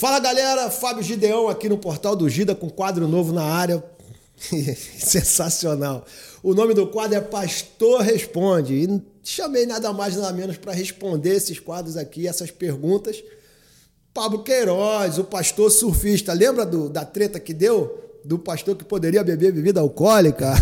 [0.00, 3.84] Fala galera, Fábio Gideão aqui no Portal do Gida com quadro novo na área.
[4.98, 6.06] Sensacional.
[6.42, 8.76] O nome do quadro é Pastor Responde.
[8.76, 13.22] E chamei nada mais nada menos para responder esses quadros aqui, essas perguntas.
[14.14, 16.32] Pablo Queiroz, o pastor surfista.
[16.32, 18.18] Lembra do, da treta que deu?
[18.24, 20.54] Do pastor que poderia beber bebida alcoólica?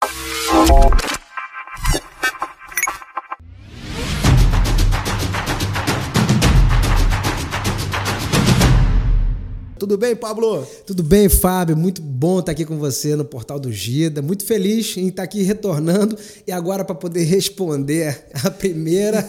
[9.86, 10.66] Tudo bem, Pablo?
[10.84, 11.76] Tudo bem, Fábio.
[11.76, 14.20] Muito bom estar aqui com você no Portal do Gida.
[14.20, 19.20] Muito feliz em estar aqui retornando e agora para poder responder a primeira,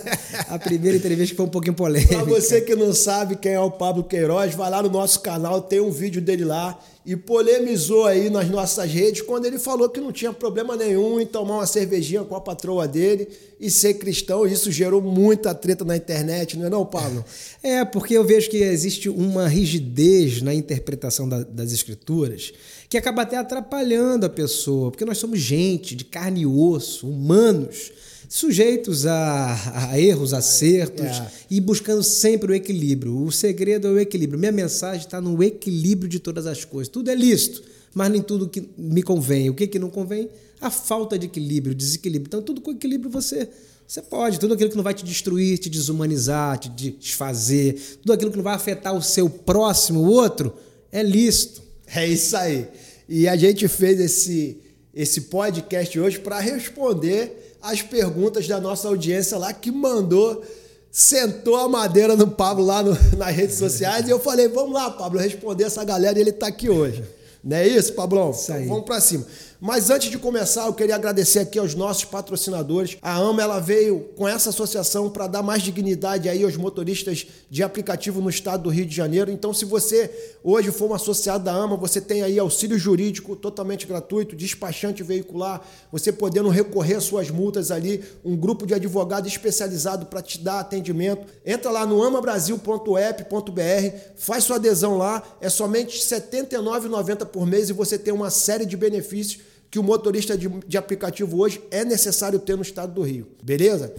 [0.50, 2.16] a primeira entrevista que foi um pouquinho polêmica.
[2.16, 5.62] Para você que não sabe quem é o Pablo Queiroz, vai lá no nosso canal,
[5.62, 10.02] tem um vídeo dele lá e polemizou aí nas nossas redes quando ele falou que
[10.02, 14.46] não tinha problema nenhum em tomar uma cervejinha com a patroa dele e ser cristão.
[14.46, 17.24] Isso gerou muita treta na internet, não é não, Paulo?
[17.64, 22.52] É, porque eu vejo que existe uma rigidez na interpretação da, das escrituras
[22.90, 27.90] que acaba até atrapalhando a pessoa, porque nós somos gente de carne e osso, humanos
[28.28, 31.32] sujeitos a, a erros, acertos é.
[31.50, 33.24] e buscando sempre o equilíbrio.
[33.24, 34.40] O segredo é o equilíbrio.
[34.40, 36.90] Minha mensagem está no equilíbrio de todas as coisas.
[36.90, 39.50] Tudo é lícito, mas nem tudo que me convém.
[39.50, 40.30] O que, que não convém?
[40.60, 42.28] A falta de equilíbrio, o desequilíbrio.
[42.28, 43.48] Então, tudo com equilíbrio você.
[43.88, 48.32] Você pode, tudo aquilo que não vai te destruir, te desumanizar, te desfazer, tudo aquilo
[48.32, 50.54] que não vai afetar o seu próximo, o outro,
[50.92, 51.62] é lícito.
[51.96, 52.68] É isso aí.
[53.08, 54.58] E a gente fez esse,
[54.94, 60.44] esse podcast hoje para responder as perguntas da nossa audiência lá que mandou,
[60.92, 64.90] sentou a madeira no Pablo lá no, nas redes sociais e eu falei, vamos lá,
[64.92, 67.04] Pablo, responder essa galera e ele está aqui hoje.
[67.44, 68.32] Não é isso, Pablão?
[68.32, 69.26] Isso então, vamos para cima.
[69.60, 72.96] Mas antes de começar, eu queria agradecer aqui aos nossos patrocinadores.
[73.02, 77.64] A AMA ela veio com essa associação para dar mais dignidade aí aos motoristas de
[77.64, 79.32] aplicativo no estado do Rio de Janeiro.
[79.32, 83.88] Então, se você hoje for um associado da AMA, você tem aí auxílio jurídico totalmente
[83.88, 90.06] gratuito, despachante veicular, você podendo recorrer às suas multas ali, um grupo de advogado especializado
[90.06, 91.26] para te dar atendimento.
[91.44, 97.74] Entra lá no amabrasil.app.br, faz sua adesão lá, é somente R$ 79,90 por mês e
[97.74, 102.40] você tem uma série de benefícios que o motorista de, de aplicativo hoje é necessário
[102.40, 103.28] ter no estado do Rio.
[103.44, 103.94] Beleza?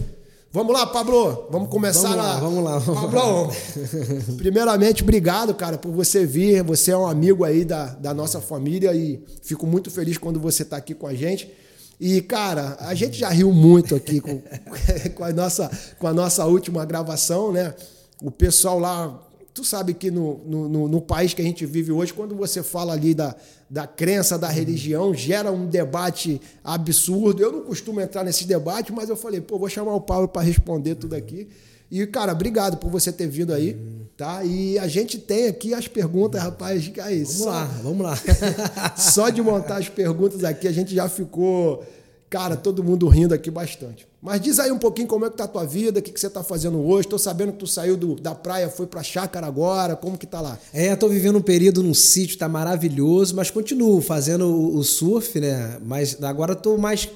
[0.51, 1.47] Vamos lá, Pablo.
[1.51, 2.39] Vamos começar vamos lá.
[2.39, 2.77] Vamos lá.
[2.79, 3.53] Vamos Pablo, lá.
[4.37, 6.63] primeiramente, obrigado, cara, por você vir.
[6.63, 10.63] Você é um amigo aí da, da nossa família e fico muito feliz quando você
[10.63, 11.51] está aqui com a gente.
[11.99, 14.41] E, cara, a gente já riu muito aqui com,
[15.13, 15.69] com, a, nossa,
[15.99, 17.75] com a nossa última gravação, né?
[18.19, 19.28] O pessoal lá
[19.59, 22.93] Tu sabe que no, no, no, país que a gente vive hoje, quando você fala
[22.93, 23.35] ali da,
[23.69, 27.43] da crença, da religião, gera um debate absurdo.
[27.43, 30.43] Eu não costumo entrar nesse debate, mas eu falei, pô, vou chamar o Paulo para
[30.43, 31.49] responder tudo aqui.
[31.91, 33.77] E, cara, obrigado por você ter vindo aí,
[34.15, 34.45] tá?
[34.45, 36.89] E a gente tem aqui as perguntas, rapaz.
[37.03, 38.17] Aí, vamos só, lá, vamos lá.
[38.95, 41.83] só de montar as perguntas aqui, a gente já ficou,
[42.29, 44.07] cara, todo mundo rindo aqui bastante.
[44.21, 46.19] Mas diz aí um pouquinho como é que tá a tua vida, o que, que
[46.19, 47.07] você está fazendo hoje.
[47.07, 50.41] Estou sabendo que tu saiu do, da praia, foi para chácara agora, como que tá
[50.41, 50.59] lá?
[50.73, 55.39] É, estou vivendo um período num sítio, tá maravilhoso, mas continuo fazendo o, o surf,
[55.39, 55.77] né?
[55.85, 57.07] Mas agora estou mais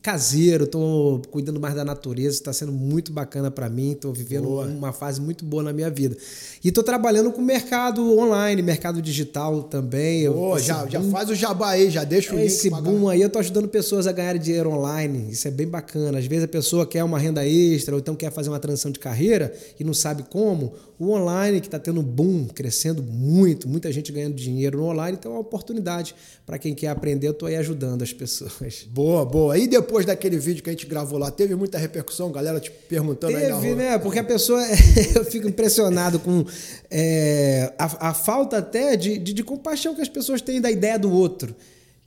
[0.00, 4.66] caseiro, estou cuidando mais da natureza, está sendo muito bacana para mim, estou vivendo boa.
[4.66, 6.16] uma fase muito boa na minha vida.
[6.62, 10.30] E estou trabalhando com mercado online, mercado digital também.
[10.30, 12.52] Boa, já, boom, já faz o jabá aí, já deixa o é, link.
[12.52, 16.18] Esse boom aí, eu estou ajudando pessoas a ganharem dinheiro online, isso é bem bacana.
[16.18, 19.52] Às vezes pessoa quer uma renda extra ou então quer fazer uma transição de carreira
[19.80, 24.34] e não sabe como, o online que está tendo boom, crescendo muito, muita gente ganhando
[24.34, 26.14] dinheiro no online, então é uma oportunidade
[26.46, 27.26] para quem quer aprender.
[27.26, 28.86] Eu estou aí ajudando as pessoas.
[28.92, 29.58] Boa, boa.
[29.58, 33.32] E depois daquele vídeo que a gente gravou lá, teve muita repercussão, galera te perguntando
[33.32, 33.74] teve, aí na rua.
[33.74, 33.98] né?
[33.98, 34.62] Porque a pessoa,
[35.16, 36.44] eu fico impressionado com
[36.90, 40.98] é, a, a, falta até de, de, de compaixão que as pessoas têm da ideia
[40.98, 41.54] do outro.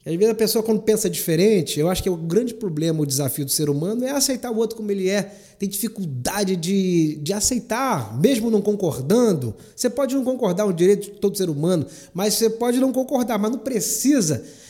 [0.06, 3.44] Às vezes a pessoa, quando pensa diferente, eu acho que o grande problema, o desafio
[3.44, 5.24] do ser humano é aceitar o outro como ele é.
[5.58, 9.56] Tem dificuldade de, de aceitar, mesmo não concordando.
[9.76, 12.92] Você pode não concordar, é um direito de todo ser humano, mas você pode não
[12.92, 14.65] concordar, mas não precisa é, é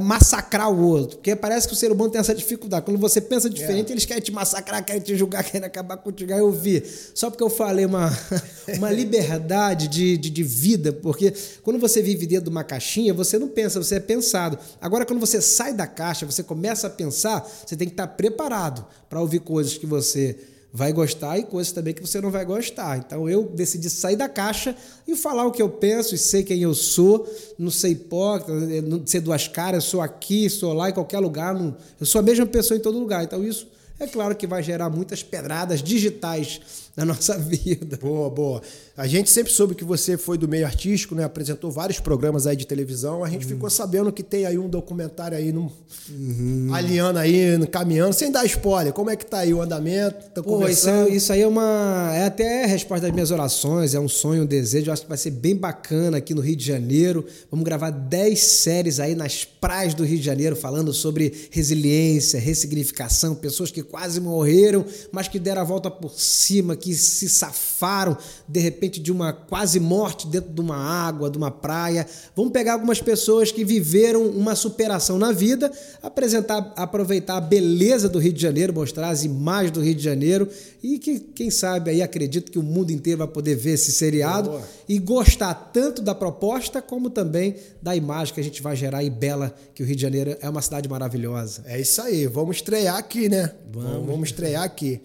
[0.00, 1.16] massacrar o outro.
[1.16, 2.84] Porque parece que o ser humano tem essa dificuldade.
[2.84, 3.92] Quando você pensa diferente, é.
[3.92, 6.32] eles querem te massacrar, querem te julgar, querem acabar contigo.
[6.32, 6.82] Aí eu vi.
[7.14, 8.10] Só porque eu falei uma,
[8.76, 11.32] uma liberdade de, de, de vida, porque
[11.62, 14.58] quando você vive dentro de uma caixinha, você não pensa, você é pensado.
[14.80, 18.84] Agora, quando você sai da caixa, você começa a pensar, você tem que estar preparado
[19.08, 20.36] para ouvir coisas que você
[20.76, 22.98] vai gostar e coisas também que você não vai gostar.
[22.98, 24.76] Então eu decidi sair da caixa
[25.08, 27.26] e falar o que eu penso e sei quem eu sou,
[27.58, 28.52] não ser hipócrita,
[28.82, 32.22] não ser duas caras, sou aqui, sou lá, em qualquer lugar, não, eu sou a
[32.22, 33.24] mesma pessoa em todo lugar.
[33.24, 33.66] Então isso
[33.98, 36.60] é claro que vai gerar muitas pedradas digitais
[36.96, 37.98] na nossa vida.
[38.00, 38.62] Boa, boa.
[38.96, 41.24] A gente sempre soube que você foi do meio artístico, né?
[41.24, 43.22] Apresentou vários programas aí de televisão.
[43.22, 43.50] A gente uhum.
[43.50, 45.70] ficou sabendo que tem aí um documentário aí no,
[46.08, 46.70] uhum.
[46.72, 48.94] alinhando aí, caminhando, sem dar spoiler.
[48.94, 50.30] Como é que tá aí o andamento?
[50.30, 52.10] Tá Pô, isso, isso, aí é uma.
[52.14, 54.88] É até a resposta das minhas orações, é um sonho, um desejo.
[54.88, 57.26] Eu acho que vai ser bem bacana aqui no Rio de Janeiro.
[57.50, 63.34] Vamos gravar 10 séries aí nas praias do Rio de Janeiro, falando sobre resiliência, ressignificação,
[63.34, 68.16] pessoas que quase morreram, mas que deram a volta por cima, que se safaram
[68.48, 72.06] de repente de uma quase morte dentro de uma água, de uma praia.
[72.34, 75.70] Vamos pegar algumas pessoas que viveram uma superação na vida,
[76.02, 80.48] apresentar, aproveitar a beleza do Rio de Janeiro, mostrar as imagens do Rio de Janeiro
[80.82, 84.50] e que quem sabe aí acredito que o mundo inteiro vai poder ver esse seriado
[84.50, 84.62] Boa.
[84.88, 89.10] e gostar tanto da proposta como também da imagem que a gente vai gerar e
[89.10, 91.62] bela que o Rio de Janeiro é uma cidade maravilhosa.
[91.66, 93.52] É isso aí, vamos estrear aqui, né?
[93.76, 95.02] Vamos, vamos estrear aqui.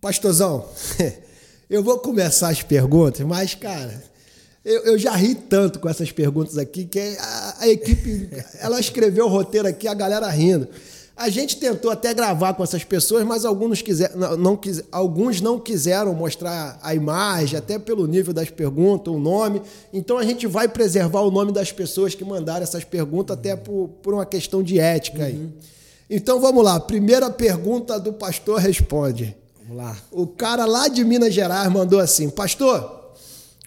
[0.00, 0.66] Pastorzão,
[1.70, 4.02] eu vou começar as perguntas, mas, cara,
[4.64, 9.26] eu, eu, já ri tanto com essas perguntas aqui que a, a equipe, ela escreveu
[9.26, 10.66] o roteiro aqui, a galera rindo.
[11.16, 14.60] A gente tentou até gravar com essas pessoas, mas alguns, quiser, não, não,
[14.90, 19.62] alguns não quiseram mostrar a imagem, até pelo nível das perguntas, o nome.
[19.92, 23.88] Então a gente vai preservar o nome das pessoas que mandaram essas perguntas, até por,
[24.02, 25.48] por uma questão de ética aí.
[26.10, 26.80] Então vamos lá.
[26.80, 29.36] Primeira pergunta do pastor responde.
[29.60, 29.96] Vamos lá.
[30.10, 33.12] O cara lá de Minas Gerais mandou assim: Pastor,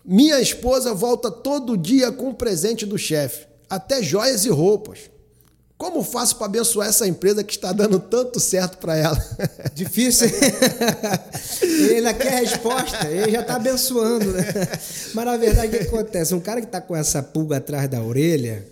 [0.03, 5.11] minha esposa volta todo dia com o presente do chefe, até joias e roupas.
[5.77, 9.17] Como faço para abençoar essa empresa que está dando tanto certo para ela?
[9.73, 10.29] Difícil.
[11.89, 14.31] ele quer resposta, ele já está abençoando.
[14.31, 14.45] Né?
[15.15, 16.35] Mas na verdade, o que acontece?
[16.35, 18.63] Um cara que está com essa pulga atrás da orelha,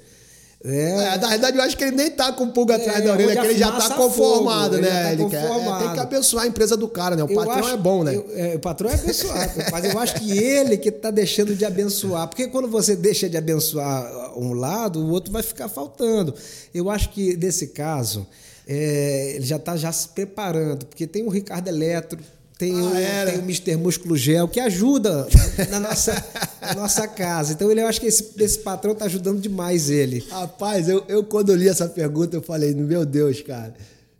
[0.63, 1.13] é.
[1.13, 1.17] é.
[1.17, 3.47] na verdade, eu acho que ele nem tá com pulga atrás é, da orelha, que
[3.47, 4.89] ele já tá conformado, fogo, né?
[4.89, 5.63] Ele, tá ele conformado.
[5.63, 7.23] quer, é, tem que abençoar a empresa do cara, né?
[7.23, 8.15] O eu patrão acho, é bom, né?
[8.15, 11.63] Eu, é, o patrão é abençoado, mas eu acho que ele que tá deixando de
[11.63, 12.27] abençoar.
[12.27, 16.33] Porque quando você deixa de abençoar um lado, o outro vai ficar faltando.
[16.73, 18.27] Eu acho que nesse caso,
[18.67, 22.19] é, ele já está já se preparando, porque tem o Ricardo Eletro,
[22.59, 23.77] tem, ah, o, tem o Mr.
[23.77, 25.25] Músculo Gel, que ajuda
[25.71, 26.25] na nossa,
[26.61, 27.53] na nossa casa.
[27.53, 30.27] Então, ele, eu acho que esse, esse patrão está ajudando demais ele.
[30.29, 33.73] Rapaz, eu, eu quando li essa pergunta, eu falei, meu Deus, cara.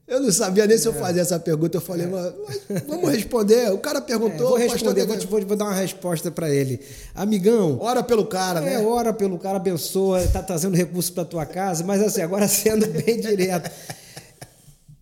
[0.07, 0.95] Eu não sabia nem se eu é.
[0.95, 1.77] fazia essa pergunta.
[1.77, 2.09] Eu falei, é.
[2.09, 3.73] mas vamos responder.
[3.73, 4.57] O cara perguntou.
[4.57, 6.79] É, vou responder, vou, vou, vou, dar uma resposta para ele.
[7.13, 7.77] Amigão.
[7.81, 8.87] Ora pelo cara, é, né?
[8.87, 11.83] ora pelo cara, abençoa, está trazendo recurso para tua casa.
[11.83, 13.69] Mas assim, agora sendo bem direto.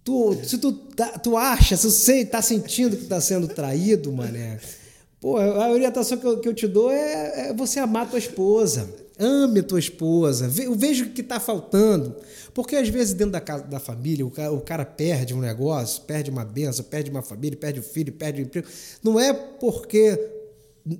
[0.07, 4.57] Tu, se tu, tá, tu acha, se você tá sentindo que tá sendo traído, mané,
[5.19, 8.89] pô, a orientação que eu, que eu te dou é, é você amar tua esposa.
[9.19, 10.47] Ame tua esposa.
[10.47, 12.15] Veja o que está faltando.
[12.53, 16.03] Porque às vezes dentro da, casa, da família o cara, o cara, perde um negócio,
[16.03, 18.65] perde uma benção, perde uma família, perde o filho, perde o emprego.
[19.03, 20.17] Não é porque.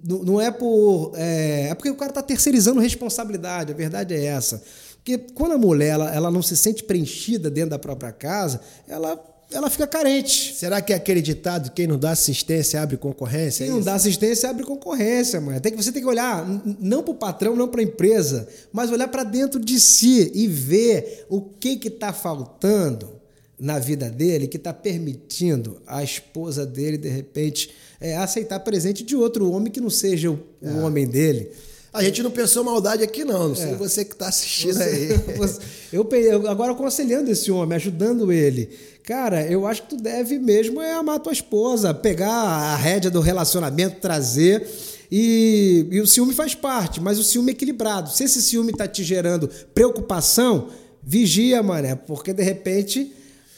[0.03, 1.13] Não é por.
[1.15, 3.71] É, é porque o cara está terceirizando responsabilidade.
[3.71, 4.61] A verdade é essa.
[5.07, 9.17] Porque quando a mulher ela, ela não se sente preenchida dentro da própria casa, ela
[9.49, 10.53] ela fica carente.
[10.53, 13.65] Será que é aquele ditado quem não dá assistência abre concorrência?
[13.65, 15.57] Quem é não dá assistência abre concorrência, mãe.
[15.61, 16.45] Tem que você tem que olhar
[16.81, 20.45] não para o patrão, não para a empresa, mas olhar para dentro de si e
[20.45, 23.15] ver o que que está faltando
[23.57, 27.71] na vida dele que está permitindo a esposa dele de repente
[28.01, 30.69] é, aceitar presente de outro homem que não seja o, é.
[30.69, 31.49] o homem dele.
[31.97, 33.49] A gente não pensou maldade aqui, não.
[33.49, 33.75] Não sei é.
[33.75, 35.67] você que está assistindo você, aí.
[35.91, 38.69] Eu, eu agora aconselhando esse homem, ajudando ele.
[39.03, 43.21] Cara, eu acho que tu deve mesmo é amar tua esposa, pegar a rédea do
[43.21, 44.67] relacionamento, trazer.
[45.09, 48.11] E, e o ciúme faz parte, mas o ciúme é equilibrado.
[48.11, 50.67] Se esse ciúme está te gerando preocupação,
[51.01, 53.13] vigia, mané, porque de repente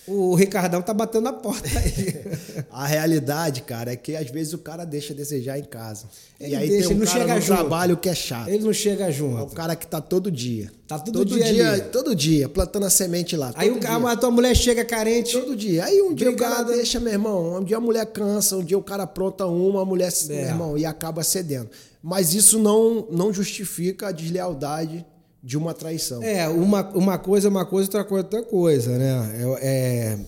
[0.09, 2.63] o Ricardão tá batendo na porta aí.
[2.71, 6.07] a realidade, cara, é que às vezes o cara deixa a desejar em casa.
[6.39, 7.57] Ele e aí deixa, tem um não cara chega no junto.
[7.57, 8.47] trabalho que é chato.
[8.47, 9.37] Ele não chega junto.
[9.37, 10.71] É o cara que tá todo dia.
[10.87, 13.51] Tá todo, todo dia, dia Todo dia, plantando a semente lá.
[13.55, 15.33] Aí o cara, a tua mulher chega carente.
[15.33, 15.85] Todo dia.
[15.85, 18.77] Aí um dia o cara deixa, meu irmão, um dia a mulher cansa, um dia
[18.77, 20.27] o cara apronta uma, a mulher, é.
[20.27, 21.69] meu irmão, e acaba cedendo.
[22.01, 25.05] Mas isso não, não justifica a deslealdade
[25.41, 26.21] de uma traição.
[26.21, 29.57] É, uma, uma coisa é uma coisa, outra coisa é outra coisa, né?
[29.61, 30.19] É, é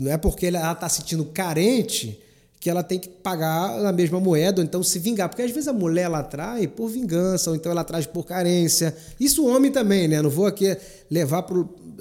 [0.00, 2.18] não é porque ela está se sentindo carente
[2.60, 5.28] que ela tem que pagar na mesma moeda, ou então se vingar.
[5.28, 8.94] Porque às vezes a mulher ela atrai por vingança, ou então ela traz por carência.
[9.18, 10.20] Isso o homem também, né?
[10.20, 10.76] Não vou aqui
[11.10, 11.56] levar para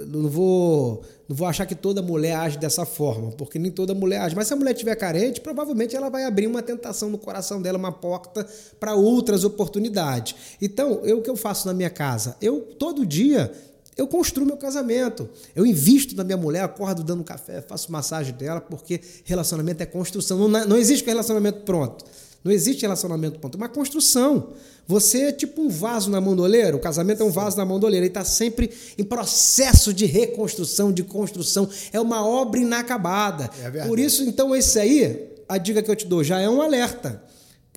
[0.08, 4.22] Não vou, não vou achar que toda mulher age dessa forma, porque nem toda mulher
[4.22, 4.36] age.
[4.36, 7.78] Mas se a mulher estiver carente, provavelmente ela vai abrir uma tentação no coração dela,
[7.78, 8.48] uma porta
[8.80, 10.36] para outras oportunidades.
[10.62, 12.38] Então, eu, o que eu faço na minha casa?
[12.42, 13.52] Eu, todo dia,
[13.98, 15.28] eu construo meu casamento.
[15.54, 20.48] Eu invisto na minha mulher, acordo dando café, faço massagem dela, porque relacionamento é construção.
[20.48, 22.06] Não, não existe relacionamento pronto.
[22.48, 23.56] Não existe relacionamento pronto.
[23.56, 24.54] É uma construção.
[24.88, 26.78] Você é tipo um vaso na mandoleira.
[26.78, 28.06] O casamento é um vaso na mandoleira.
[28.06, 31.68] Ele está sempre em processo de reconstrução, de construção.
[31.92, 33.50] É uma obra inacabada.
[33.62, 36.62] É Por isso, então, esse aí, a dica que eu te dou já é um
[36.62, 37.22] alerta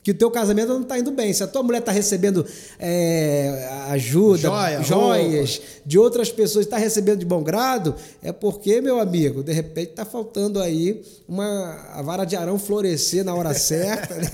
[0.03, 1.33] que o teu casamento não está indo bem.
[1.33, 2.45] Se a tua mulher está recebendo
[2.79, 5.83] é, ajuda, Joia, joias roupa.
[5.85, 10.05] de outras pessoas, está recebendo de bom grado, é porque, meu amigo, de repente está
[10.05, 14.31] faltando aí uma a vara de arão florescer na hora certa, né?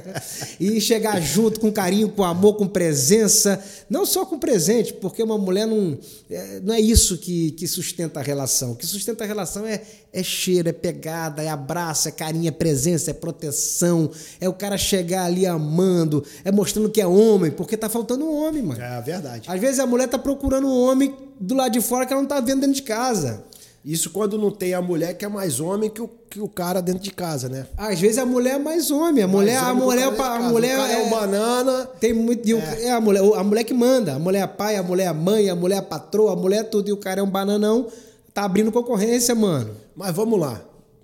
[0.58, 5.36] e chegar junto com carinho, com amor, com presença, não só com presente, porque uma
[5.36, 5.98] mulher não
[6.30, 8.72] é, não é isso que, que sustenta a relação.
[8.72, 12.50] O que sustenta a relação é, é cheiro, é pegada, é abraço, é carinho, é
[12.50, 17.50] presença, é proteção, é o cara chegar chegar ali amando, é mostrando que é homem,
[17.50, 18.80] porque tá faltando um homem, mano.
[18.80, 19.48] É verdade.
[19.50, 22.28] Às vezes a mulher tá procurando um homem do lado de fora que ela não
[22.28, 23.44] tá vendo dentro de casa.
[23.84, 26.80] Isso quando não tem a mulher que é mais homem que o, que o cara
[26.80, 27.66] dentro de casa, né?
[27.76, 29.24] Às vezes a mulher é mais homem.
[29.24, 31.86] A mais mulher, a mulher, a mulher é, é um banana.
[31.98, 32.48] Tem muito.
[32.48, 32.84] É.
[32.84, 32.92] é.
[32.92, 34.14] a, mulher, a mulher que manda.
[34.14, 36.62] A mulher é pai, a mulher é mãe, a mulher é patroa, a mulher é
[36.62, 36.88] tudo.
[36.88, 37.88] E o cara é um bananão.
[38.32, 39.72] Tá abrindo concorrência, mano.
[39.96, 40.62] Mas vamos lá.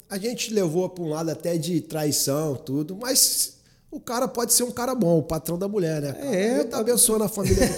[0.09, 3.58] A gente levou para um lado até de traição, tudo, mas
[3.91, 6.15] o cara pode ser um cara bom, o patrão da mulher, né?
[6.21, 7.69] É, Ele tá abençoando a família.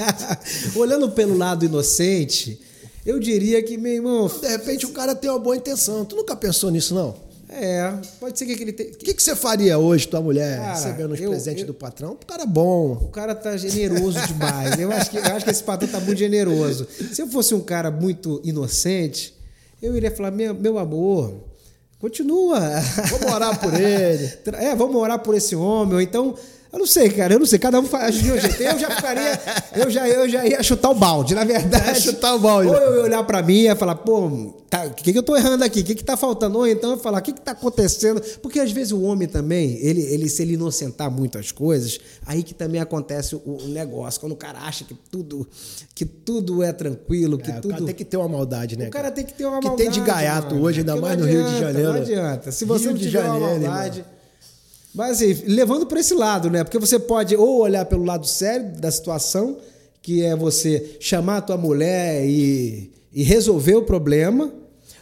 [0.74, 2.58] Olhando pelo lado inocente,
[3.04, 4.28] eu diria que, meu irmão.
[4.28, 6.04] De repente o cara tem uma boa intenção.
[6.04, 7.14] Tu nunca pensou nisso, não?
[7.50, 8.86] É, pode ser que ele tem.
[8.92, 11.74] O que, que você faria hoje, tua mulher, cara, recebendo os eu, presentes eu, do
[11.74, 12.12] patrão?
[12.12, 12.92] O cara é bom.
[12.92, 14.78] O cara tá generoso demais.
[14.80, 16.88] eu, acho que, eu acho que esse patrão tá muito generoso.
[17.12, 19.34] Se eu fosse um cara muito inocente,
[19.82, 21.34] eu iria falar: meu, meu amor,
[22.02, 22.58] Continua.
[23.10, 24.32] Vamos orar por ele.
[24.58, 25.94] É, vamos orar por esse homem.
[25.94, 26.34] Ou então,
[26.72, 27.58] eu não sei, cara, eu não sei.
[27.58, 28.62] Cada um faz de um jeito.
[28.62, 29.40] Eu já ficaria,
[29.76, 31.90] eu já, eu já ia chutar o balde, na verdade.
[31.90, 32.68] É, chutar o balde.
[32.68, 35.22] Ou eu ia olhar para mim e ia falar, pô, tá, o que, que eu
[35.22, 35.80] tô errando aqui?
[35.80, 36.56] O que, que tá faltando?
[36.56, 38.22] Ou então eu falar, o que, que tá acontecendo?
[38.40, 42.42] Porque às vezes o homem também, ele, ele se ele inocentar muito as coisas, aí
[42.42, 44.18] que também acontece o, o negócio.
[44.18, 45.46] Quando o cara acha que tudo,
[45.94, 47.66] que tudo é tranquilo, que é, tudo.
[47.66, 48.88] O cara tem que ter uma maldade, né?
[48.88, 49.76] O cara tem que ter uma maldade.
[49.76, 50.66] Que tem de gaiato mano.
[50.66, 51.92] hoje, ainda mais no Rio de Janeiro.
[51.92, 52.50] Não adianta.
[52.50, 53.98] Se você Rio não tiver Janeiro, uma maldade.
[53.98, 54.21] Irmão
[54.94, 56.64] mas assim, levando para esse lado, né?
[56.64, 59.56] Porque você pode ou olhar pelo lado sério da situação,
[60.02, 64.52] que é você chamar a tua mulher e, e resolver o problema,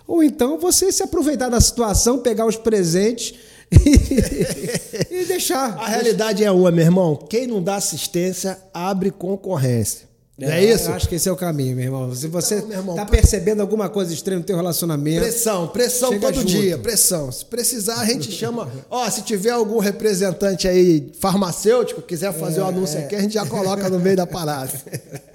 [0.07, 3.35] ou então você se aproveitar da situação, pegar os presentes
[3.71, 5.77] e, e deixar.
[5.79, 7.17] A realidade é uma, meu irmão.
[7.17, 10.10] Quem não dá assistência abre concorrência.
[10.41, 10.89] É, é isso?
[10.89, 12.15] Eu acho que esse é o caminho, meu irmão.
[12.15, 15.21] Se você está percebendo alguma coisa estranha no teu relacionamento.
[15.21, 16.47] Pressão, pressão todo junto.
[16.47, 17.31] dia, pressão.
[17.31, 18.71] Se precisar, a gente chama.
[18.89, 23.05] Ó, se tiver algum representante aí farmacêutico, quiser fazer é, um anúncio é.
[23.05, 24.73] aqui, a gente já coloca no meio da parada.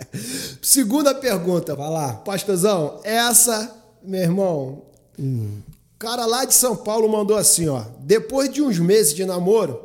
[0.61, 1.75] Segunda pergunta.
[1.75, 2.13] Vai lá.
[2.13, 3.71] Pastorzão, essa,
[4.03, 4.81] meu irmão.
[5.19, 5.61] Hum.
[5.97, 7.83] cara lá de São Paulo mandou assim, ó.
[7.99, 9.79] Depois de uns meses de namoro,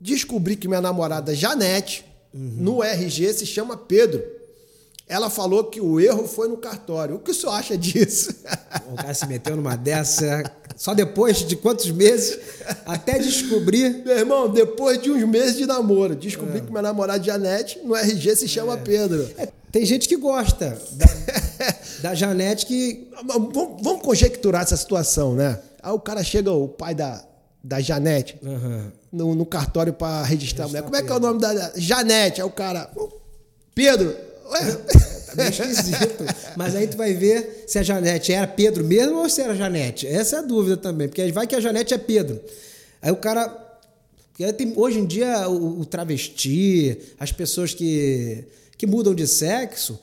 [0.00, 2.54] descobri que minha namorada Janete, uhum.
[2.58, 4.41] no RG, se chama Pedro.
[5.12, 7.16] Ela falou que o erro foi no cartório.
[7.16, 8.34] O que o senhor acha disso?
[8.90, 10.42] O cara se meteu numa dessa
[10.76, 12.38] só depois de quantos meses
[12.86, 14.02] até descobrir.
[14.04, 16.60] Meu irmão, depois de uns meses de namoro, descobri é.
[16.60, 18.76] que meu namorado Janete no RG se chama é.
[18.78, 19.30] Pedro.
[19.36, 21.06] É, tem gente que gosta da,
[22.10, 23.08] da Janete que.
[23.24, 23.52] Vamos,
[23.82, 25.58] vamos, conjecturar essa situação, né?
[25.82, 27.22] Aí o cara chega, o pai da,
[27.62, 28.90] da Janete, uhum.
[29.12, 30.82] no, no, cartório para registrar a mulher.
[30.82, 32.40] Como é que é o nome da Janete?
[32.40, 32.90] Aí o cara.
[33.74, 34.14] Pedro,
[34.50, 34.78] Ué?
[35.36, 36.24] Meio esquisito.
[36.56, 40.06] Mas aí tu vai ver se a Janete era Pedro mesmo ou se era Janete.
[40.06, 42.40] Essa é a dúvida também, porque vai que a Janete é Pedro.
[43.00, 43.60] Aí o cara.
[44.76, 48.44] Hoje em dia, o, travesti, as pessoas que,
[48.76, 50.00] que mudam de sexo,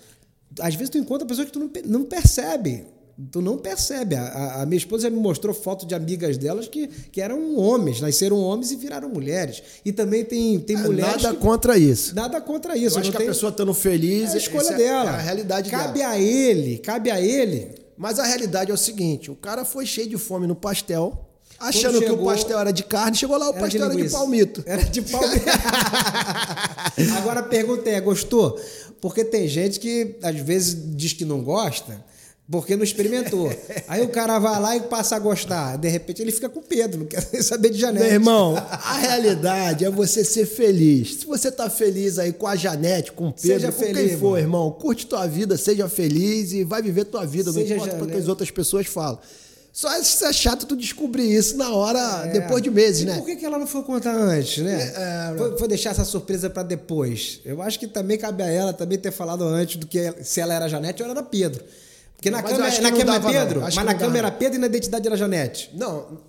[0.62, 2.86] às vezes tu encontra pessoas que tu não percebe
[3.31, 4.15] tu não percebe.
[4.15, 8.39] A, a, minha esposa me mostrou foto de amigas delas que, que eram homens, nasceram
[8.39, 9.61] homens e viraram mulheres.
[9.83, 11.23] E também tem, tem é, mulheres.
[11.23, 12.15] Nada que, contra isso.
[12.15, 12.97] Nada contra isso.
[12.97, 14.31] Eu acho que a pessoa estando feliz.
[14.31, 15.11] É a escolha dela.
[15.11, 16.11] É a realidade cabe dela.
[16.11, 17.75] Cabe a ele, cabe a ele.
[17.97, 21.25] Mas a realidade é o seguinte: o cara foi cheio de fome no pastel.
[21.59, 24.05] Achando chegou, que o pastel era de carne, chegou lá, o era pastel de era
[24.05, 24.63] de palmito.
[24.65, 25.45] Era de palmito.
[27.17, 28.57] Agora a pergunta é: gostou?
[29.01, 32.01] Porque tem gente que às vezes diz que não gosta,
[32.51, 33.51] porque não experimentou.
[33.88, 35.77] Aí o cara vai lá e passa a gostar.
[35.77, 38.06] De repente ele fica com Pedro, não quer saber de Janete.
[38.06, 41.20] Meu irmão, a realidade é você ser feliz.
[41.20, 44.18] Se você tá feliz aí com a Janete, com o Pedro, seja com feliz, quem
[44.18, 44.39] for, mano.
[44.39, 48.08] irmão, curte tua vida, seja feliz e vai viver tua vida, seja não importa o
[48.08, 49.20] que as outras pessoas falam.
[49.72, 52.32] Só é chato tu descobrir isso na hora, é.
[52.32, 53.18] depois de meses, e né?
[53.18, 54.94] Por que, que ela não foi contar antes, né?
[54.96, 57.39] É, é foi, foi, deixar essa surpresa para depois.
[57.46, 60.56] Eu acho que também cabe a ela também ter falado antes do que se ela
[60.56, 61.63] era Janete ou ela era Pedro.
[62.19, 65.07] Porque na câmera, na câmera é Pedro, mas na câmera era Pedro e na identidade
[65.07, 65.71] era Janete.
[65.73, 66.19] Não,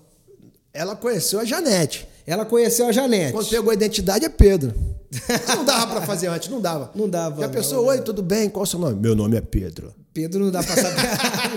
[0.73, 2.07] ela conheceu a Janete.
[2.25, 3.33] Ela conheceu a Janete.
[3.33, 4.73] Quando pegou a identidade é Pedro.
[5.57, 6.93] não dava para fazer antes, não dava.
[6.95, 7.41] Não dava.
[7.41, 8.49] Já pensou, oi, tudo bem?
[8.49, 9.01] Qual é o seu nome?
[9.01, 9.93] Meu nome é Pedro.
[10.15, 11.03] Pedro não dá pra saber.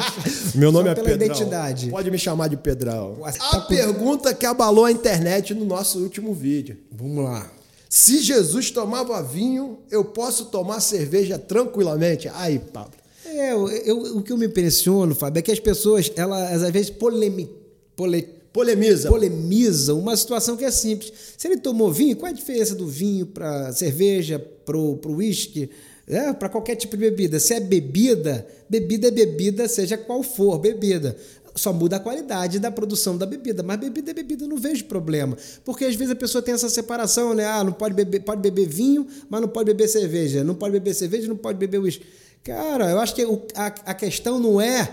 [0.57, 1.27] Meu nome é pela Pedrão.
[1.27, 1.89] identidade.
[1.91, 3.19] Pode me chamar de Pedrão.
[3.23, 6.77] A tá pergunta que abalou a internet no nosso último vídeo.
[6.91, 7.51] Vamos lá.
[7.87, 12.27] Se Jesus tomava vinho, eu posso tomar cerveja tranquilamente?
[12.33, 13.02] Aí, Pablo.
[13.39, 16.71] É, eu, eu, o que eu me impressiono, Fábio, é que as pessoas, elas às
[16.71, 17.49] vezes polemi,
[17.95, 19.09] pole, Polemiza.
[19.09, 21.11] Polemizam uma situação que é simples.
[21.35, 25.71] Se ele tomou vinho, qual é a diferença do vinho para cerveja, para o uísque,
[26.07, 27.39] é, para qualquer tipo de bebida?
[27.39, 31.17] Se é bebida, bebida é bebida, seja qual for bebida.
[31.55, 35.35] Só muda a qualidade da produção da bebida, mas bebida é bebida, não vejo problema.
[35.65, 37.45] Porque às vezes a pessoa tem essa separação, né?
[37.45, 40.43] Ah, não pode beber, pode beber vinho, mas não pode beber cerveja.
[40.43, 42.05] Não pode beber cerveja, não pode beber uísque.
[42.43, 44.91] Cara, eu acho que o, a, a questão não é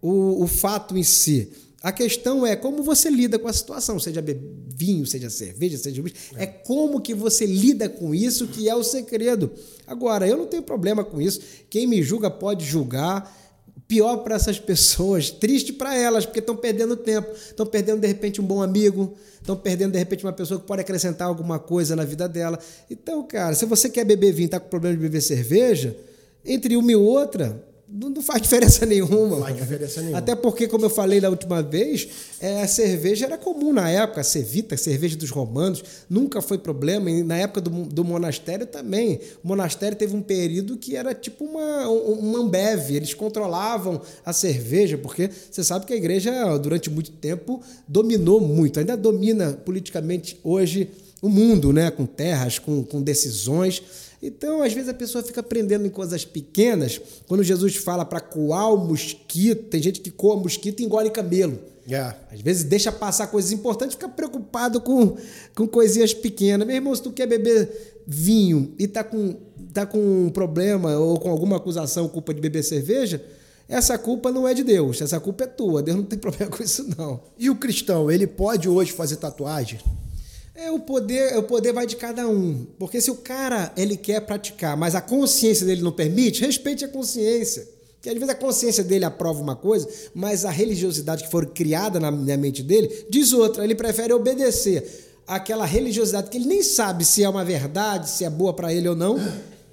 [0.00, 1.52] o, o fato em si
[1.86, 4.20] a questão é como você lida com a situação, seja
[4.74, 6.16] vinho, seja cerveja, seja vinho.
[6.34, 6.42] É.
[6.42, 9.52] é como que você lida com isso que é o segredo.
[9.86, 11.40] Agora, eu não tenho problema com isso.
[11.70, 13.32] Quem me julga pode julgar.
[13.86, 18.40] Pior para essas pessoas, triste para elas, porque estão perdendo tempo, estão perdendo de repente
[18.40, 22.02] um bom amigo, estão perdendo de repente uma pessoa que pode acrescentar alguma coisa na
[22.02, 22.58] vida dela.
[22.90, 25.96] Então, cara, se você quer beber vinho, está com problema de beber cerveja,
[26.46, 29.36] entre uma e outra, não, faz diferença nenhuma.
[29.36, 30.18] Não faz diferença nenhuma.
[30.18, 32.08] Até porque, como eu falei da última vez,
[32.40, 36.58] é, a cerveja era comum na época, a Cevita, a cerveja dos romanos, nunca foi
[36.58, 37.10] problema.
[37.10, 39.20] E na época do, do monastério também.
[39.42, 44.98] O monastério teve um período que era tipo uma, uma Ambev, eles controlavam a cerveja,
[44.98, 50.90] porque você sabe que a igreja, durante muito tempo, dominou muito, ainda domina politicamente hoje
[51.22, 51.90] o mundo, né?
[51.90, 53.82] com terras, com, com decisões.
[54.26, 57.00] Então, às vezes a pessoa fica aprendendo em coisas pequenas.
[57.28, 61.58] Quando Jesus fala para coar o mosquito, tem gente que coa mosquito e engole camelo.
[61.88, 62.18] Yeah.
[62.32, 65.16] Às vezes deixa passar coisas importantes, fica preocupado com,
[65.54, 66.66] com coisinhas pequenas.
[66.66, 69.36] Meu irmão, se tu quer beber vinho e tá com,
[69.72, 73.24] tá com um problema ou com alguma acusação, culpa de beber cerveja,
[73.68, 75.80] essa culpa não é de Deus, essa culpa é tua.
[75.80, 77.20] Deus não tem problema com isso, não.
[77.38, 79.78] E o cristão, ele pode hoje fazer tatuagem?
[80.58, 82.66] É o poder, o poder vai de cada um.
[82.78, 86.88] Porque se o cara ele quer praticar, mas a consciência dele não permite, respeite a
[86.88, 87.68] consciência.
[87.94, 92.00] Porque às vezes a consciência dele aprova uma coisa, mas a religiosidade que for criada
[92.00, 93.64] na, na mente dele diz outra.
[93.64, 98.30] Ele prefere obedecer aquela religiosidade que ele nem sabe se é uma verdade, se é
[98.30, 99.18] boa para ele ou não,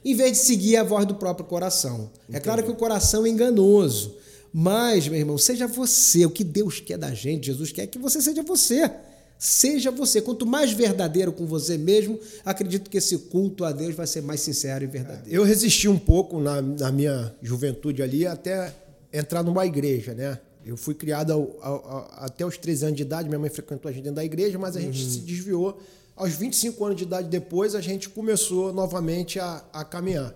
[0.04, 2.12] em vez de seguir a voz do próprio coração.
[2.24, 2.38] Entendi.
[2.38, 4.18] É claro que o coração é enganoso.
[4.52, 6.26] Mas, meu irmão, seja você.
[6.26, 8.92] O que Deus quer da gente, Jesus quer que você seja você.
[9.38, 10.22] Seja você.
[10.22, 14.42] Quanto mais verdadeiro com você mesmo, acredito que esse culto a Deus vai ser mais
[14.42, 15.30] sincero e verdadeiro.
[15.30, 18.74] Eu resisti um pouco na, na minha juventude ali até
[19.12, 20.40] entrar numa igreja, né?
[20.66, 23.90] Eu fui criado ao, ao, ao, até os 13 anos de idade, minha mãe frequentou
[23.90, 24.86] a gente dentro da igreja, mas a uhum.
[24.86, 25.78] gente se desviou.
[26.16, 30.34] Aos 25 anos de idade depois, a gente começou novamente a, a caminhar.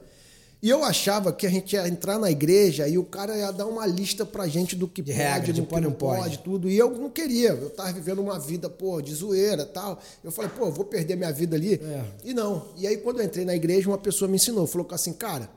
[0.62, 3.67] E eu achava que a gente ia entrar na igreja e o cara ia dar
[3.67, 6.70] uma lista pra gente do que de pode, regra, do que não pode, pode, tudo.
[6.70, 7.50] E eu não queria.
[7.50, 10.00] Eu tava vivendo uma vida, pô, de zoeira tal.
[10.24, 11.76] Eu falei, pô, vou perder minha vida ali.
[11.76, 12.04] É.
[12.24, 12.70] E não.
[12.76, 15.48] E aí, quando eu entrei na igreja, uma pessoa me ensinou, falou assim, cara,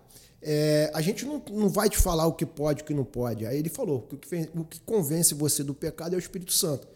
[0.43, 3.05] é, a gente não, não vai te falar o que pode e o que não
[3.05, 3.47] pode.
[3.47, 6.87] Aí ele falou, o que, o que convence você do pecado é o Espírito Santo.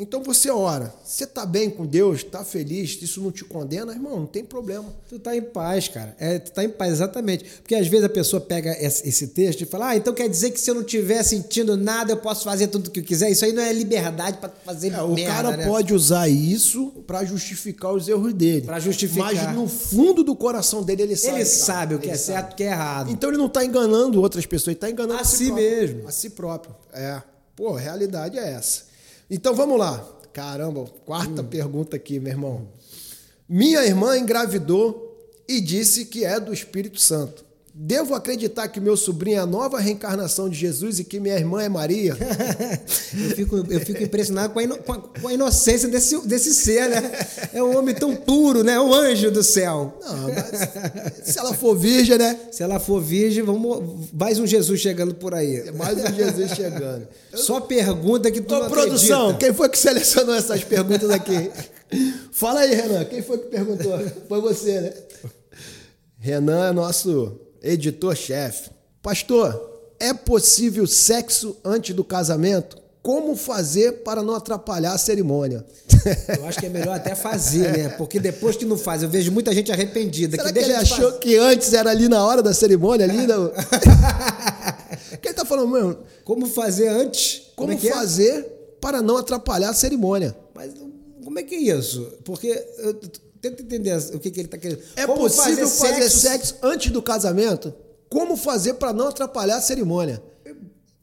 [0.00, 4.20] Então você ora, você está bem com Deus, está feliz, isso não te condena, irmão,
[4.20, 4.86] não tem problema.
[5.06, 6.16] Tu está em paz, cara.
[6.18, 7.44] É, tu está em paz, exatamente.
[7.60, 10.58] Porque às vezes a pessoa pega esse texto e fala, ah, então quer dizer que
[10.58, 13.30] se eu não estiver sentindo nada, eu posso fazer tudo o que eu quiser.
[13.30, 15.66] Isso aí não é liberdade para fazer é, merda, O cara né?
[15.66, 18.62] pode usar isso para justificar os erros dele.
[18.62, 19.34] Para justificar.
[19.34, 21.36] Mas no fundo do coração dele ele sabe.
[21.36, 22.38] Ele sabe o que é sabe.
[22.38, 23.10] certo e o que é errado.
[23.10, 26.08] Então ele não está enganando outras pessoas, ele está enganando a, a si, si mesmo.
[26.08, 26.74] A si próprio.
[26.90, 27.20] É.
[27.54, 28.89] Pô, a realidade é essa.
[29.30, 30.04] Então vamos lá.
[30.32, 31.46] Caramba, quarta hum.
[31.46, 32.68] pergunta aqui, meu irmão.
[33.48, 37.44] Minha irmã engravidou e disse que é do Espírito Santo.
[37.82, 41.62] Devo acreditar que meu sobrinho é a nova reencarnação de Jesus e que minha irmã
[41.62, 42.14] é Maria?
[43.18, 46.52] eu, fico, eu fico impressionado com a, ino, com, a, com a, inocência desse, desse
[46.52, 47.10] ser, né?
[47.54, 48.74] É um homem tão puro, né?
[48.74, 49.98] É um anjo do céu.
[50.04, 52.38] Não, mas se ela for virgem, né?
[52.52, 55.66] Se ela for virgem, vamos, mais um Jesus chegando por aí.
[55.66, 57.08] É mais um Jesus chegando.
[57.32, 59.46] Só pergunta que tu Ô, não produção, acredita.
[59.46, 61.50] quem foi que selecionou essas perguntas aqui?
[62.30, 63.98] Fala aí, Renan, quem foi que perguntou?
[64.28, 64.92] Foi você, né?
[66.18, 68.70] Renan é nosso editor-chefe.
[69.02, 72.80] Pastor, é possível sexo antes do casamento?
[73.02, 75.64] como fazer para não atrapalhar a cerimônia?
[76.38, 77.88] Eu acho que é melhor até fazer, né?
[77.90, 80.36] Porque depois que não faz, eu vejo muita gente arrependida.
[80.36, 81.18] Será que, que, ele achou fazer.
[81.18, 83.04] que antes era ali na hora da cerimônia?
[83.04, 83.50] Ali no...
[85.20, 87.42] que ele tá falando, mano, Como fazer antes?
[87.54, 87.92] como, é que é?
[87.92, 90.34] fazer para não atrapalhar a cerimônia?
[90.54, 90.72] Mas
[91.22, 92.06] como é que é isso?
[92.24, 92.94] Porque eu
[93.40, 94.80] t- tento entender o que, que ele está querendo.
[94.96, 96.56] É Como possível fazer sexo...
[96.62, 97.72] antes do casamento?
[98.08, 100.22] Como fazer para não atrapalhar a cerimônia?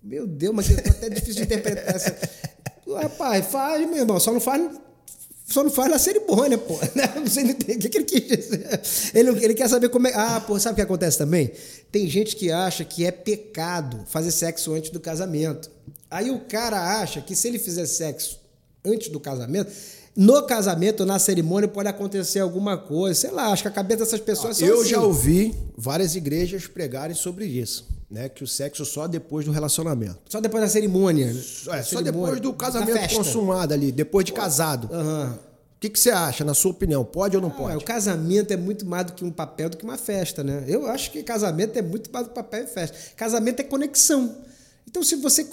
[0.03, 2.17] Meu Deus, mas é até difícil de interpretar essa.
[2.95, 4.69] Rapaz, faz, meu irmão, só não faz.
[5.49, 6.73] Só não faz na cerimônia, pô.
[7.15, 8.81] Não sei o que, que ele quis dizer.
[9.13, 10.11] Ele, ele quer saber como é.
[10.13, 11.51] Ah, pô, sabe o que acontece também?
[11.89, 15.71] Tem gente que acha que é pecado fazer sexo antes do casamento.
[16.11, 18.41] Aí o cara acha que se ele fizer sexo
[18.85, 19.71] antes do casamento,
[20.17, 23.19] no casamento, na cerimônia, pode acontecer alguma coisa.
[23.19, 24.89] Sei lá, acho que a cabeça dessas pessoas são Eu assim.
[24.89, 28.27] já ouvi várias igrejas pregarem sobre isso, né?
[28.27, 30.17] Que o sexo só depois do relacionamento.
[30.27, 31.27] Só depois da cerimônia.
[31.27, 34.89] É, só cerimônia, depois do casamento consumado ali, depois de casado.
[34.91, 35.37] Aham.
[35.75, 37.05] O que, que você acha, na sua opinião?
[37.05, 37.77] Pode ou não Ah, pode?
[37.77, 40.63] o casamento é muito mais do que um papel, do que uma festa, né?
[40.67, 42.97] Eu acho que casamento é muito mais do que papel e festa.
[43.15, 44.35] Casamento é conexão.
[44.97, 45.45] Então, se você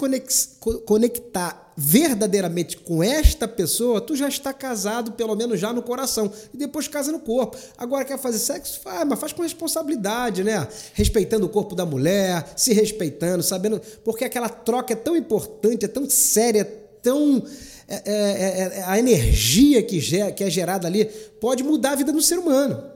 [0.87, 6.31] conectar verdadeiramente com esta pessoa, tu já está casado, pelo menos já no coração.
[6.51, 7.55] E depois casa no corpo.
[7.77, 8.79] Agora quer fazer sexo?
[8.79, 10.67] Faz, mas faz com responsabilidade, né?
[10.93, 13.79] Respeitando o corpo da mulher, se respeitando, sabendo.
[14.03, 16.65] Porque aquela troca é tão importante, é tão séria,
[17.03, 17.43] tão.
[17.87, 21.05] é- é- é- a energia que, ge- que é gerada ali
[21.39, 22.94] pode mudar a vida do ser humano.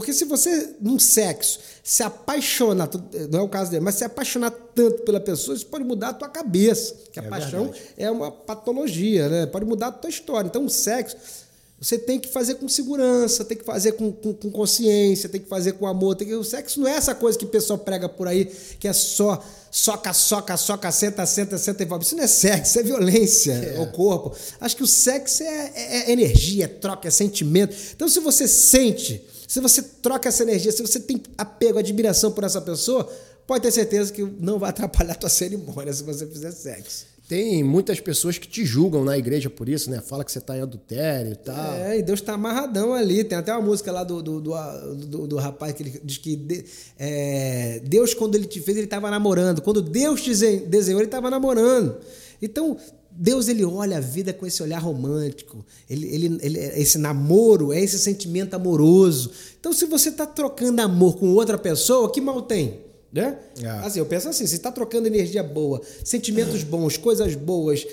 [0.00, 2.88] Porque se você, num sexo, se apaixonar,
[3.30, 6.12] não é o caso dele, mas se apaixonar tanto pela pessoa, isso pode mudar a
[6.14, 6.94] tua cabeça.
[7.12, 7.82] Que a É paixão verdade.
[7.96, 9.46] é uma patologia, né?
[9.46, 10.48] Pode mudar a tua história.
[10.48, 11.16] Então, o sexo,
[11.80, 15.48] você tem que fazer com segurança, tem que fazer com, com, com consciência, tem que
[15.48, 16.14] fazer com amor.
[16.16, 18.46] Tem que, o sexo não é essa coisa que o pessoal prega por aí,
[18.80, 22.04] que é só soca, soca, soca, senta, senta, senta e volta.
[22.04, 24.34] Isso não é sexo, isso é violência ao corpo.
[24.58, 27.76] Acho que o sexo é, é- é energia, é troca, é sentimento.
[27.94, 32.44] Então, se você sente, se você troca essa energia, se você tem apego, admiração por
[32.44, 33.08] essa pessoa,
[33.46, 37.06] pode ter certeza que não vai atrapalhar a tua cerimônia se você fizer sexo.
[37.28, 40.00] Tem muitas pessoas que te julgam na igreja por isso, né?
[40.00, 41.74] Fala que você tá em adultério e tal.
[41.74, 43.24] É, e Deus tá amarradão ali.
[43.24, 44.54] Tem até uma música lá do, do, do,
[44.94, 46.64] do- do rapaz que ele diz que de-
[46.96, 49.60] é, Deus, quando ele te fez, ele estava namorando.
[49.60, 50.30] Quando Deus te
[50.66, 51.96] desenhou, ele estava namorando.
[52.40, 52.76] Então,
[53.18, 55.64] Deus ele olha a vida com esse olhar romântico.
[55.88, 59.30] Ele, ele, ele- esse namoro é esse sentimento amoroso.
[59.58, 62.80] Então, se você está trocando amor com outra pessoa, que mal tem?
[63.12, 63.38] Né?
[63.62, 63.68] É.
[63.68, 67.86] Assim, eu penso assim: se está trocando energia boa, sentimentos bons, coisas boas,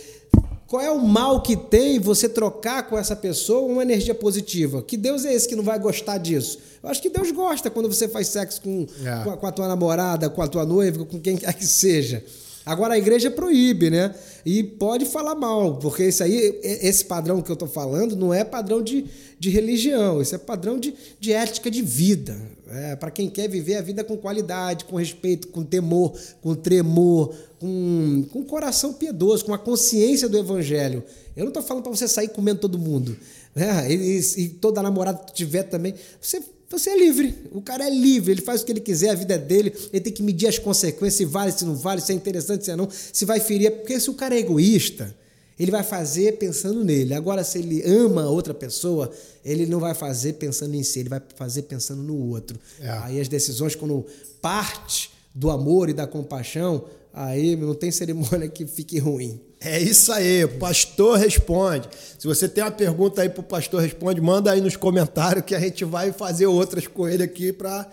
[0.67, 4.81] qual é o mal que tem você trocar com essa pessoa uma energia positiva?
[4.81, 6.57] Que Deus é esse que não vai gostar disso?
[6.81, 9.23] Eu acho que Deus gosta quando você faz sexo com, É.
[9.23, 12.23] com, a, com a tua namorada, com a tua noiva, com quem quer que seja.
[12.65, 14.13] Agora a igreja proíbe, né?
[14.45, 18.43] E pode falar mal, porque isso aí, esse padrão que eu tô falando não é
[18.43, 19.05] padrão de,
[19.39, 22.37] de religião, isso é padrão de, de ética de vida.
[22.69, 27.33] É, para quem quer viver a vida com qualidade, com respeito, com temor, com tremor,
[27.59, 31.03] com, com coração piedoso, com a consciência do evangelho.
[31.35, 33.15] Eu não estou falando para você sair comendo todo mundo.
[33.53, 33.91] Né?
[33.91, 35.93] E, e- e toda namorada que tiver também.
[36.19, 36.41] Você,
[36.73, 37.35] você é livre.
[37.51, 39.73] O cara é livre, ele faz o que ele quiser, a vida é dele.
[39.91, 42.71] Ele tem que medir as consequências, se vale, se não vale, se é interessante, se
[42.71, 43.71] é não, se vai ferir.
[43.71, 45.15] Porque se o cara é egoísta,
[45.59, 47.13] ele vai fazer pensando nele.
[47.13, 49.11] Agora, se ele ama outra pessoa,
[49.45, 52.59] ele não vai fazer pensando em si, ele vai fazer pensando no outro.
[52.79, 52.89] É.
[52.89, 54.05] Aí as decisões, quando
[54.41, 59.39] parte do amor e da compaixão, aí não tem cerimônia que fique ruim.
[59.65, 61.87] É isso aí, pastor responde.
[62.19, 65.59] Se você tem uma pergunta aí pro pastor responde, manda aí nos comentários que a
[65.59, 67.89] gente vai fazer outras com ele aqui para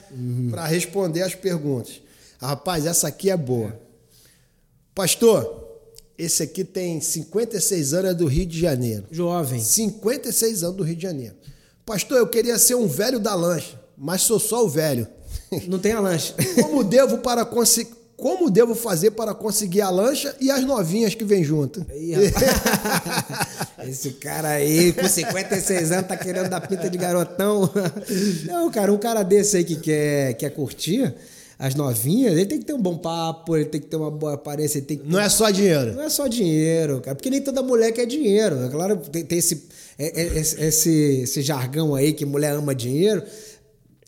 [0.51, 2.01] pra responder as perguntas.
[2.41, 3.79] Rapaz, essa aqui é boa.
[4.95, 5.69] Pastor,
[6.19, 9.07] esse aqui tem 56 anos, é do Rio de Janeiro.
[9.11, 9.61] Jovem.
[9.61, 11.37] 56 anos do Rio de Janeiro.
[11.87, 15.07] Pastor, eu queria ser um velho da lancha, mas sou só o velho.
[15.69, 16.35] Não tem a lanche.
[16.61, 21.25] Como devo para conseguir como devo fazer para conseguir a lancha e as novinhas que
[21.25, 21.85] vem junto?
[23.89, 27.71] Esse cara aí, com 56 anos, tá querendo dar pinta de garotão.
[28.47, 31.15] Não, cara, um cara desse aí que quer, quer curtir
[31.59, 34.35] as novinhas, ele tem que ter um bom papo, ele tem que ter uma boa
[34.35, 35.95] aparência, ele tem que Não é só dinheiro.
[35.95, 38.65] Não é só dinheiro, cara, porque nem toda mulher quer dinheiro.
[38.65, 39.65] É claro, tem, tem esse,
[39.99, 40.91] é- é- esse, esse,
[41.23, 43.23] esse jargão aí que mulher ama dinheiro.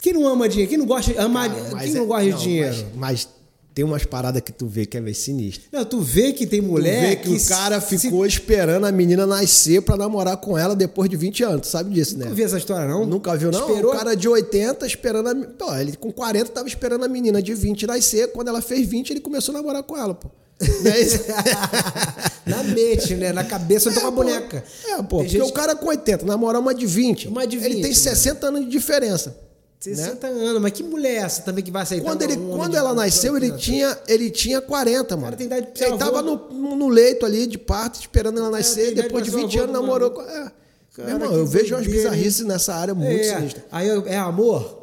[0.01, 0.69] Quem não ama dinheiro?
[0.71, 2.77] Quem não gosta, ama, Mas quem é- não gosta não, de dinheiro?
[2.95, 3.29] Mas, mas
[3.75, 5.69] tem umas paradas que tu vê que é meio sinistro.
[5.73, 8.93] Não, tu vê que tem Tu mulher vê que, o cara se- ficou esperando a
[8.93, 11.63] menina nascer pra namorar com ela depois de 20 anos.
[11.63, 12.27] Tu sabe disso, né?
[12.27, 13.07] Não viu essa história, não?
[13.07, 13.69] Nunca viu, não?
[13.69, 13.93] Esperou?
[13.93, 15.35] O cara de 80 esperando a.
[15.35, 18.31] Pô, ele com 40 tava esperando a menina de 20 nascer.
[18.33, 20.29] Quando ela fez 20, ele começou a namorar com ela, pô.
[20.61, 22.47] É?
[22.51, 23.33] Na mente, né?
[23.33, 24.17] Na cabeça eu tô com a pô.
[24.19, 24.65] boneca.
[24.87, 27.29] É, pô, Tem porque gente o cara com 80 namora uma de 20.
[27.29, 27.95] Uma de Ele 20, tem mano.
[28.03, 29.37] 60 anos de diferença.
[29.85, 32.05] 60 anos, mas que mulher é essa também que vai aceitar?
[32.05, 35.37] Quando, ele, quando ela nasceu, ele de- tinha, ele tinha 40, mano.
[35.37, 35.45] ser
[35.85, 35.99] ele avô.
[35.99, 38.93] tava no, no- leito ali de parto, esperando ela nascer.
[38.93, 40.23] e depois de pra ser 20 avô anos, do namorou com.
[40.23, 40.53] É.
[40.95, 43.65] Cara, Meu irmão, eu vejo umas bizarrices nessa área muito é, sinistras.
[43.73, 44.79] Aí é amor?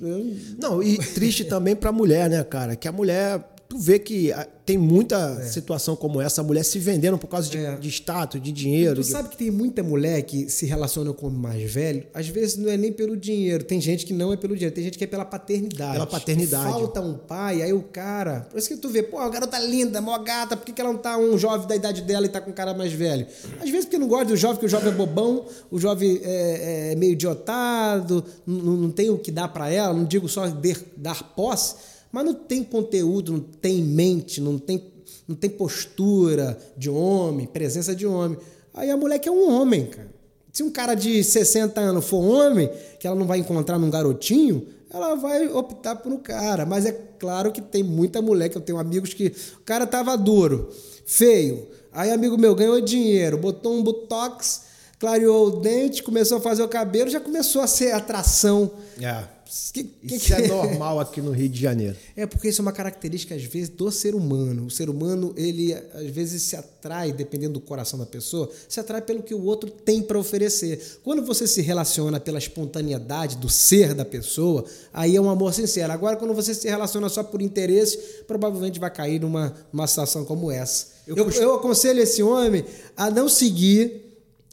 [0.00, 2.74] Eu- Não, e triste também pra mulher, né, cara?
[2.74, 3.44] Que a mulher.
[3.70, 7.48] Tu vê que ah, tem muita situação como essa, a mulher se vendendo por causa
[7.48, 7.76] de, É.
[7.76, 8.96] de status, de dinheiro.
[8.96, 12.26] Tu de- sabe que tem muita mulher que se relaciona com o mais velho, às
[12.26, 13.62] vezes não é nem pelo dinheiro.
[13.62, 15.92] Tem gente que não é pelo dinheiro, tem gente que é pela paternidade.
[15.92, 16.64] Pela paternidade.
[16.64, 18.48] Falta um pai, aí o cara.
[18.50, 20.92] Por isso que tu vê, pô, a garota linda, mó gata, por que, que ela
[20.92, 23.24] não tá um jovem da idade dela e tá com um cara mais velho?
[23.62, 26.90] Às vezes porque não gosta do jovem, porque o jovem é bobão, o jovem é,
[26.90, 30.82] é meio idiotado, não, não tem o que dar pra ela, não digo só der-
[30.96, 31.76] dar posse,
[32.12, 34.82] mas não tem conteúdo, não tem mente, não tem,
[35.26, 38.38] não tem postura de homem, presença de homem.
[38.74, 40.10] Aí a mulher quer um homem, cara.
[40.52, 44.66] Se um cara de 60 anos for homem, que ela não vai encontrar num garotinho,
[44.92, 46.66] ela vai optar por um cara.
[46.66, 50.16] Mas é claro que tem muita mulher, que eu tenho amigos que o cara tava
[50.16, 50.70] duro,
[51.06, 51.68] feio.
[51.92, 54.62] Aí amigo meu ganhou dinheiro, botou um botox,
[54.98, 58.70] clareou o dente, começou a fazer o cabelo, já começou a ser atração.
[59.00, 59.24] É.
[59.72, 61.96] Que- que- Isso é normal aqui no Rio de Janeiro.
[62.16, 64.66] é porque isso é uma característica, às vezes, do ser humano.
[64.66, 69.02] O ser humano, ele, às vezes, se atrai, dependendo do coração da pessoa, se atrai
[69.02, 70.98] pelo que o outro tem para oferecer.
[71.02, 75.92] Quando você se relaciona pela espontaneidade do ser da pessoa, aí é um amor sincero.
[75.92, 80.50] Agora, quando você se relaciona só por interesse, provavelmente vai cair numa, numa situação como
[80.50, 80.86] essa.
[81.06, 82.64] Eu, Eu eu, aconselho esse homem
[82.96, 84.02] a não seguir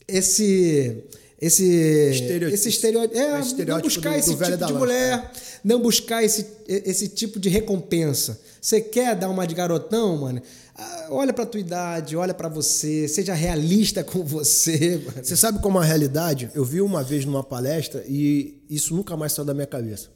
[0.07, 1.03] esse.
[1.39, 1.63] Esse
[2.11, 2.53] Estereótipo.
[2.55, 5.31] esse estereótipo, é, não estereótipo buscar do- do esse velho tipo de lancha, mulher,
[5.63, 8.39] não buscar esse, esse tipo de recompensa.
[8.59, 10.41] Você quer dar uma de garotão, mano?
[10.75, 15.23] Ah, Olha pra tua idade, olha pra você, seja realista com você, mano.
[15.23, 16.49] Você sabe como é a realidade?
[16.55, 20.09] Eu vi uma vez numa palestra e isso nunca mais saiu da minha cabeça.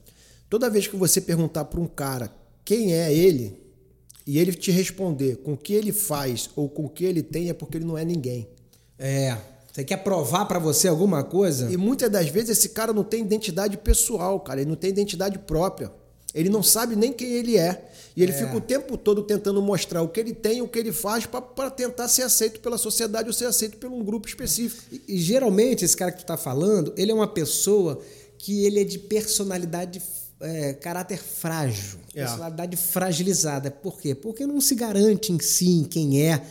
[0.50, 2.32] Toda vez que você perguntar para um cara
[2.66, 3.58] quem é ele
[4.26, 7.50] e ele te responder com o que ele faz ou com o que ele tem
[7.50, 8.48] é porque ele não é ninguém.
[9.00, 9.38] É,
[9.72, 11.72] você quer provar pra você alguma coisa?
[11.72, 15.40] E muitas das vezes esse cara não tem identidade pessoal, cara, ele não tem identidade
[15.40, 15.92] própria.
[16.34, 17.90] Ele não sabe nem quem ele é.
[18.16, 20.92] E ele fica o tempo todo tentando mostrar o que ele tem, o que ele
[20.92, 24.84] faz para tentar ser aceito pela sociedade ou ser aceito por um grupo específico.
[24.92, 28.02] E, e geralmente esse cara que tu tá falando, ele é uma pessoa
[28.38, 30.02] que ele é de personalidade,
[30.42, 32.26] é, caráter frágil, É.
[32.26, 33.72] personalidade fragilizada.
[33.72, 34.14] Por quê?
[34.14, 36.42] Porque não se garante em si, em quem é,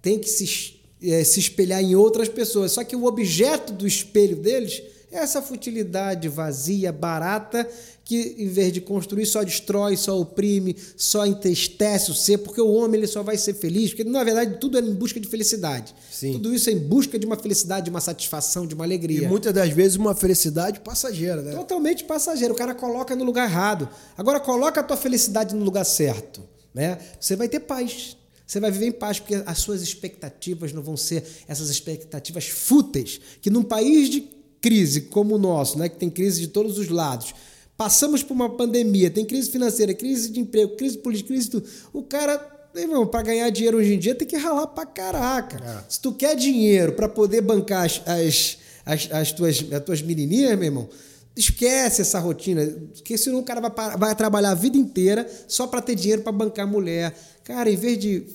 [0.00, 2.72] tem que se, é, se espelhar em outras pessoas.
[2.72, 4.82] Só que o objeto do espelho deles
[5.12, 7.68] é essa futilidade vazia, barata,
[8.04, 12.72] que em vez de construir só destrói, só oprime, só entristece o ser, porque o
[12.72, 15.94] homem ele só vai ser feliz, porque na verdade tudo é em busca de felicidade.
[16.10, 16.32] Sim.
[16.32, 19.22] Tudo isso é em busca de uma felicidade, de uma satisfação, de uma alegria.
[19.22, 21.52] E muitas das vezes uma felicidade passageira, né?
[21.52, 22.54] Totalmente passageiro.
[22.54, 23.88] O cara coloca no lugar errado.
[24.16, 26.42] Agora coloca a tua felicidade no lugar certo,
[26.74, 26.98] né?
[27.18, 28.16] Você vai ter paz.
[28.50, 33.20] Você vai viver em paz porque as suas expectativas não vão ser essas expectativas fúteis
[33.40, 34.28] que num país de
[34.60, 37.32] crise como o nosso, né, que tem crise de todos os lados.
[37.76, 41.68] Passamos por uma pandemia, tem crise financeira, crise de emprego, crise política, crise tudo.
[41.92, 45.56] O cara Irmão, para ganhar dinheiro hoje em dia tem que ralar pra caraca.
[45.64, 45.84] É.
[45.88, 50.56] Se tu quer dinheiro para poder bancar as, as, as, as tuas, as tuas menininhas,
[50.56, 50.88] meu irmão,
[51.36, 52.66] esquece essa rotina.
[52.94, 56.32] Porque senão o cara vai, vai trabalhar a vida inteira só para ter dinheiro para
[56.32, 57.14] bancar a mulher.
[57.44, 58.26] Cara, em vez de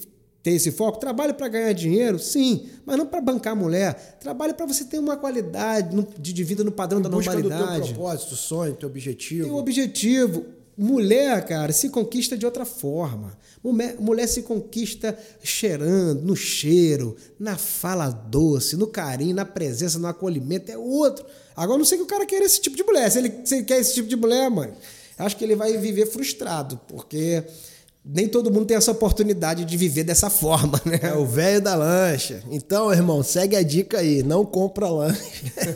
[0.42, 4.18] ter esse foco, trabalhe para ganhar dinheiro, sim, mas não para bancar a mulher.
[4.20, 7.94] Trabalhe para você ter uma qualidade de vida no padrão da Busca do teu normalidade.
[7.94, 9.44] propósito, sonho, teu objetivo.
[9.46, 10.46] Tem um objetivo.
[10.78, 13.38] Mulher, cara, se conquista de outra forma.
[13.64, 20.08] Mulher, mulher se conquista cheirando, no cheiro, na fala doce, no carinho, na presença, no
[20.08, 20.72] acolhimento.
[20.72, 21.26] É outro.
[21.56, 23.10] Agora, não sei que o cara quer esse tipo de mulher.
[23.10, 24.74] Se ele, se ele quer esse tipo de mulher, mano,
[25.18, 27.44] acho que ele vai viver frustrado, porque
[28.04, 31.00] nem todo mundo tem essa oportunidade de viver dessa forma, né?
[31.02, 32.44] É o velho da lancha.
[32.52, 34.22] Então, irmão, segue a dica aí.
[34.22, 35.22] Não compra lancha.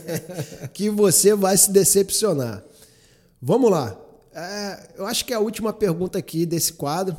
[0.73, 2.63] que você vai se decepcionar.
[3.41, 4.09] Vamos lá.
[4.39, 7.15] É, eu acho que é a última pergunta aqui desse quadro.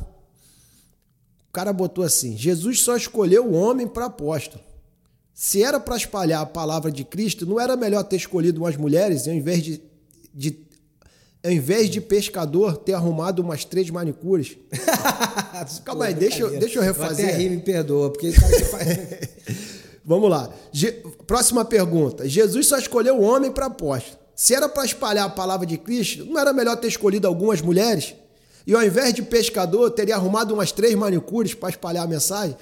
[1.49, 4.63] O cara botou assim: Jesus só escolheu o homem para apóstolo.
[5.33, 9.27] Se era para espalhar a palavra de Cristo, não era melhor ter escolhido umas mulheres
[9.27, 9.81] ao invés de,
[10.33, 10.59] de
[11.43, 14.57] ao invés de pescador ter arrumado umas três manicures?
[15.83, 17.25] Calma aí, deixa eu- deixa eu refazer.
[17.27, 18.31] até rir, me perdoa, porque.
[20.05, 20.49] Vamos lá.
[20.71, 22.27] Je- Próxima pergunta.
[22.27, 24.20] Jesus só escolheu o homem para apóstolo.
[24.41, 28.15] Se era para espalhar a palavra de Cristo, não era melhor ter escolhido algumas mulheres?
[28.65, 32.57] E ao invés de pescador, teria arrumado umas três manicures para espalhar a mensagem.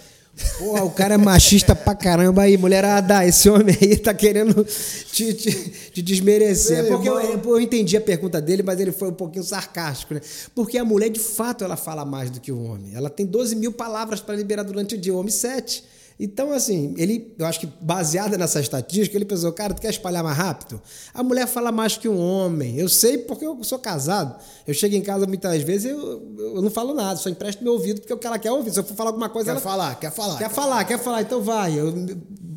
[0.58, 3.26] Porra, o cara é machista pra caramba aí, mulherada.
[3.26, 4.62] Esse homem aí tá querendo
[5.10, 5.52] te, te,
[5.94, 6.84] te desmerecer.
[6.84, 7.52] Meu Porque eu, irmão.
[7.52, 10.22] eu entendi a pergunta dele, mas ele foi um pouquinho sarcástico, né?
[10.54, 12.94] Porque a mulher, de fato, ela fala mais do que o homem.
[12.94, 15.82] Ela tem 12 mil palavras para liberar durante o dia, o homem 7.
[16.22, 20.22] Então, assim, ele, eu acho que baseada nessa estatística, ele pensou, cara, tu quer espalhar
[20.22, 20.82] mais rápido?
[21.14, 22.78] A mulher fala mais que um homem.
[22.78, 24.36] Eu sei porque eu sou casado.
[24.68, 27.72] Eu chego em casa muitas vezes e eu, eu não falo nada, só empresto meu
[27.72, 28.70] ouvido porque é o que ela quer ouvir.
[28.72, 30.38] Se eu for falar alguma coisa, Quer ela falar, quer falar.
[30.38, 31.88] Quer falar, quer falar, então vai, eu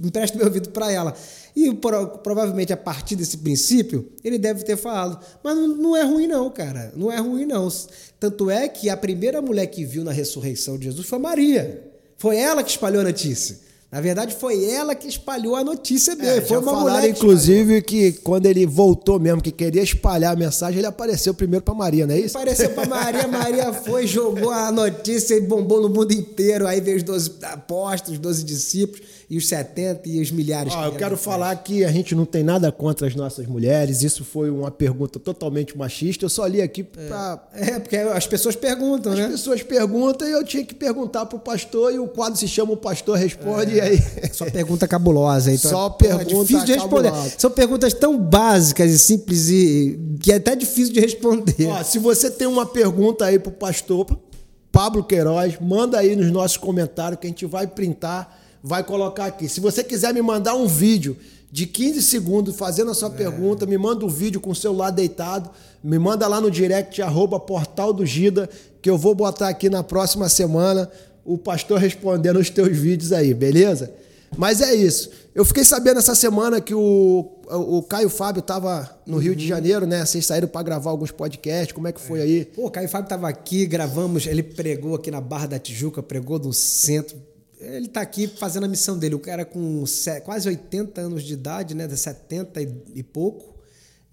[0.05, 1.15] empresto meu ouvido para ela.
[1.55, 5.25] E pro- provavelmente a partir desse princípio, ele deve ter falado.
[5.45, 6.93] Mas não, não é ruim, não, cara.
[6.97, 7.69] Não é ruim, não.
[8.19, 11.92] Tanto é que a primeira mulher que viu na ressurreição de Jesus foi Maria.
[12.23, 13.59] Foi ela que espalhou a notícia.
[13.93, 16.39] Na verdade, foi ela que espalhou a notícia dele.
[16.39, 20.33] É, foi uma falaram, mulher que inclusive, que quando ele voltou mesmo, que queria espalhar
[20.33, 22.35] a mensagem, ele apareceu primeiro para Maria, não é isso?
[22.35, 26.67] Apareceu pra Maria, Maria foi, jogou a notícia e bombou no mundo inteiro.
[26.67, 30.73] Aí veio os 12 apóstolos, os 12 discípulos, e os 70 e os milhares.
[30.75, 34.03] Ó, que eu quero falar que a gente não tem nada contra as nossas mulheres.
[34.03, 36.25] Isso foi uma pergunta totalmente machista.
[36.25, 39.29] Eu só li aqui para É, porque as pessoas perguntam, As né?
[39.29, 42.77] pessoas perguntam e eu tinha que perguntar pro pastor e o quadro se chama O
[42.77, 44.03] Pastor Responde e aí.
[44.33, 45.53] Só pergunta cabulosa.
[45.53, 47.11] Então, Só é pergunta difícil de responder.
[47.11, 47.35] cabulosa.
[47.39, 51.69] São perguntas tão básicas e simples e que é até difícil de responder.
[51.69, 54.07] Ó, se você tem uma pergunta aí pro pastor
[54.71, 59.49] Pablo Queiroz, manda aí nos nossos comentários que a gente vai printar, vai colocar aqui.
[59.49, 61.17] Se você quiser me mandar um vídeo
[61.53, 65.51] de 15 segundos fazendo a sua pergunta, me manda um vídeo com o celular deitado,
[65.85, 68.49] me manda lá no direct arroba portal do Gida,
[68.81, 70.91] que eu vou botar aqui na próxima semana
[71.25, 73.93] o pastor respondendo os teus vídeos aí, beleza?
[74.37, 75.11] Mas é isso.
[75.35, 79.87] Eu fiquei sabendo essa semana que o, o Caio Fábio estava no Rio de Janeiro,
[79.87, 80.05] né?
[80.07, 81.73] Vocês saíram para gravar alguns podcasts.
[81.73, 82.45] Como é que foi aí?
[82.47, 86.39] Pô, o Caio Fábio estava aqui, gravamos, ele pregou aqui na Barra da Tijuca, pregou
[86.39, 87.17] no centro.
[87.61, 89.15] Ele está aqui fazendo a missão dele.
[89.15, 91.87] O cara com se- quase 80 anos de idade, né?
[91.87, 93.55] De 70 e, e pouco.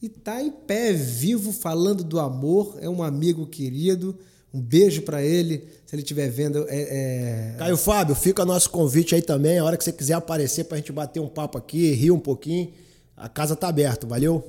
[0.02, 2.78] E tá em pé, vivo, falando do amor.
[2.82, 4.18] É um amigo querido.
[4.54, 6.66] Um beijo para ele, se ele estiver vendo.
[6.68, 9.60] É, é- Caio Fábio, fica nosso convite aí também.
[9.60, 12.20] A hora que você quiser aparecer para a gente bater um papo aqui, rir um
[12.20, 12.72] pouquinho,
[13.16, 14.44] a casa tá aberta, valeu?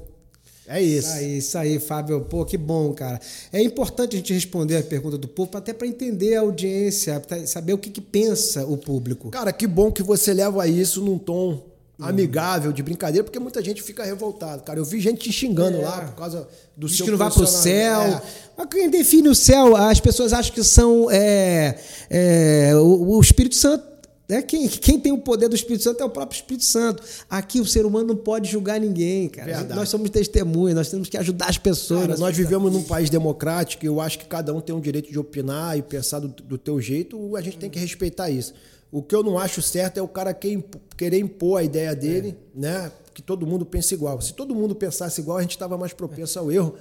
[0.66, 1.08] É isso.
[1.08, 2.20] Isso aí, isso aí, Fábio.
[2.22, 3.20] Pô, que bom, cara.
[3.52, 7.44] É importante a gente responder a pergunta do povo, até para entender a audiência, pra
[7.46, 9.30] saber o que, que pensa o público.
[9.30, 11.69] Cara, que bom que você leva isso num tom
[12.00, 12.08] Uhum.
[12.08, 14.62] amigável, de brincadeira, porque muita gente fica revoltada.
[14.62, 15.82] Cara, eu vi gente te xingando É.
[15.82, 18.00] lá por causa do Diz seu que não vai pro céu.
[18.02, 18.22] É.
[18.56, 23.54] Mas quem define o céu, as pessoas acham que são é, é, o, o Espírito
[23.54, 23.90] Santo.
[24.28, 24.42] Né?
[24.42, 27.02] Quem, quem tem o poder do Espírito Santo é o próprio Espírito Santo.
[27.28, 29.46] Aqui o ser humano não pode julgar ninguém, cara.
[29.56, 29.74] Verdade.
[29.74, 32.02] Nós somos testemunhas, nós temos que ajudar as pessoas.
[32.02, 35.10] Cara, nós vivemos num país democrático e eu acho que cada um tem um direito
[35.10, 38.54] de opinar e pensar do, do teu jeito, a gente tem que respeitar isso.
[38.92, 42.90] O que eu não acho certo é o cara querer impor a ideia dele, né?
[43.14, 44.20] Que todo mundo pense igual.
[44.20, 46.74] Se todo mundo pensasse igual, a gente estava mais propenso ao erro.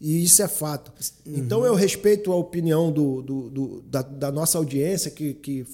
[0.00, 0.92] E isso é fato.
[1.24, 5.64] Então eu respeito a opinião do, do- do- da, da nossa audiência que, que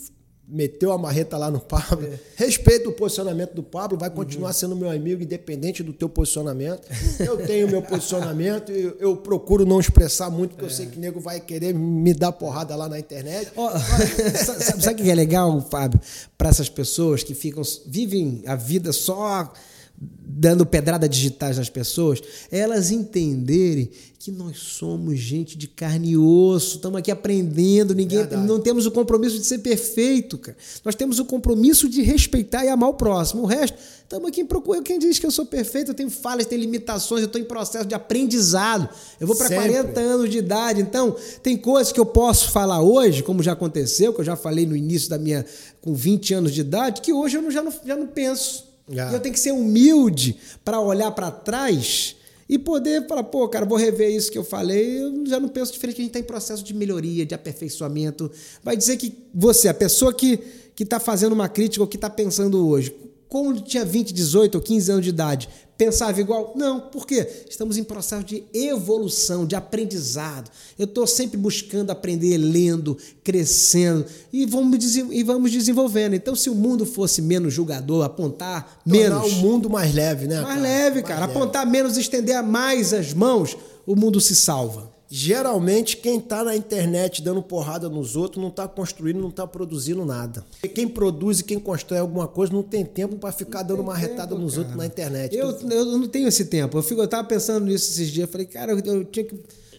[0.51, 2.09] meteu a marreta lá no Pablo.
[2.35, 6.83] Respeito o posicionamento do Pablo, vai continuar sendo meu amigo, independente do teu posicionamento.
[7.19, 11.01] Eu tenho meu posicionamento e eu procuro não expressar muito, porque eu sei que o
[11.01, 13.53] nego vai querer me dar porrada lá na internet.
[13.57, 13.71] Ó,
[14.45, 16.01] sabe, sabe o que é legal, Fábio?
[16.37, 19.53] Para essas pessoas que ficam vivem a vida só
[20.01, 26.77] dando pedrada digitais nas pessoas, elas entenderem que nós somos gente de carne e osso,
[26.77, 28.47] estamos aqui aprendendo, ninguém Verdade.
[28.47, 30.57] não temos o compromisso de ser perfeito, cara.
[30.85, 33.43] Nós temos o compromisso de respeitar e amar o próximo.
[33.43, 34.83] O resto, estamos aqui em procura.
[34.83, 37.87] Quem diz que eu sou perfeito, eu tenho falhas, tenho limitações, eu estou em processo
[37.87, 38.89] de aprendizado.
[39.19, 39.69] Eu vou para Sempre.
[39.69, 40.81] 40 anos de idade.
[40.81, 44.67] Então, tem coisas que eu posso falar hoje, como já aconteceu, que eu já falei
[44.67, 45.45] no início da minha.
[45.83, 48.70] com 20 anos de idade, que hoje eu já, não, já não penso.
[48.99, 49.11] Ah.
[49.11, 52.17] E eu tenho que ser humilde para olhar para trás
[52.49, 55.01] e poder falar, pô, cara, vou rever isso que eu falei.
[55.01, 58.31] Eu já não penso diferente, que a gente está em processo de melhoria, de aperfeiçoamento.
[58.63, 60.41] Vai dizer que você, a pessoa que
[60.79, 62.93] está fazendo uma crítica ou que está pensando hoje,
[63.31, 66.53] quando tinha 20, 18 ou 15 anos de idade, pensava igual?
[66.57, 66.81] Não.
[66.81, 67.27] Por quê?
[67.49, 70.51] Estamos em processo de evolução, de aprendizado.
[70.77, 76.15] Eu estou sempre buscando aprender, lendo, crescendo e vamos, e vamos desenvolvendo.
[76.15, 79.33] Então, se o mundo fosse menos julgador, apontar Tornar menos.
[79.33, 80.41] o mundo mais leve, né?
[80.41, 81.21] mais leve, cara.
[81.21, 81.39] Mais leve.
[81.39, 83.57] Apontar menos, estender mais as mãos,
[83.87, 84.91] o mundo se salva.
[85.13, 90.05] Geralmente, quem tá na internet dando porrada nos outros não tá construindo, não tá produzindo
[90.07, 90.47] nada.
[90.63, 93.97] E quem produz e quem constrói alguma coisa não tem tempo para ficar dando uma
[93.97, 95.37] retada nos outros na internet.
[95.37, 96.79] Eu, eu não tenho esse tempo.
[96.79, 98.29] Eu, fico, eu tava pensando nisso esses dias.
[98.29, 99.35] Eu falei, cara, eu, eu tinha que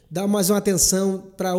[0.09, 1.53] dar mais uma atenção para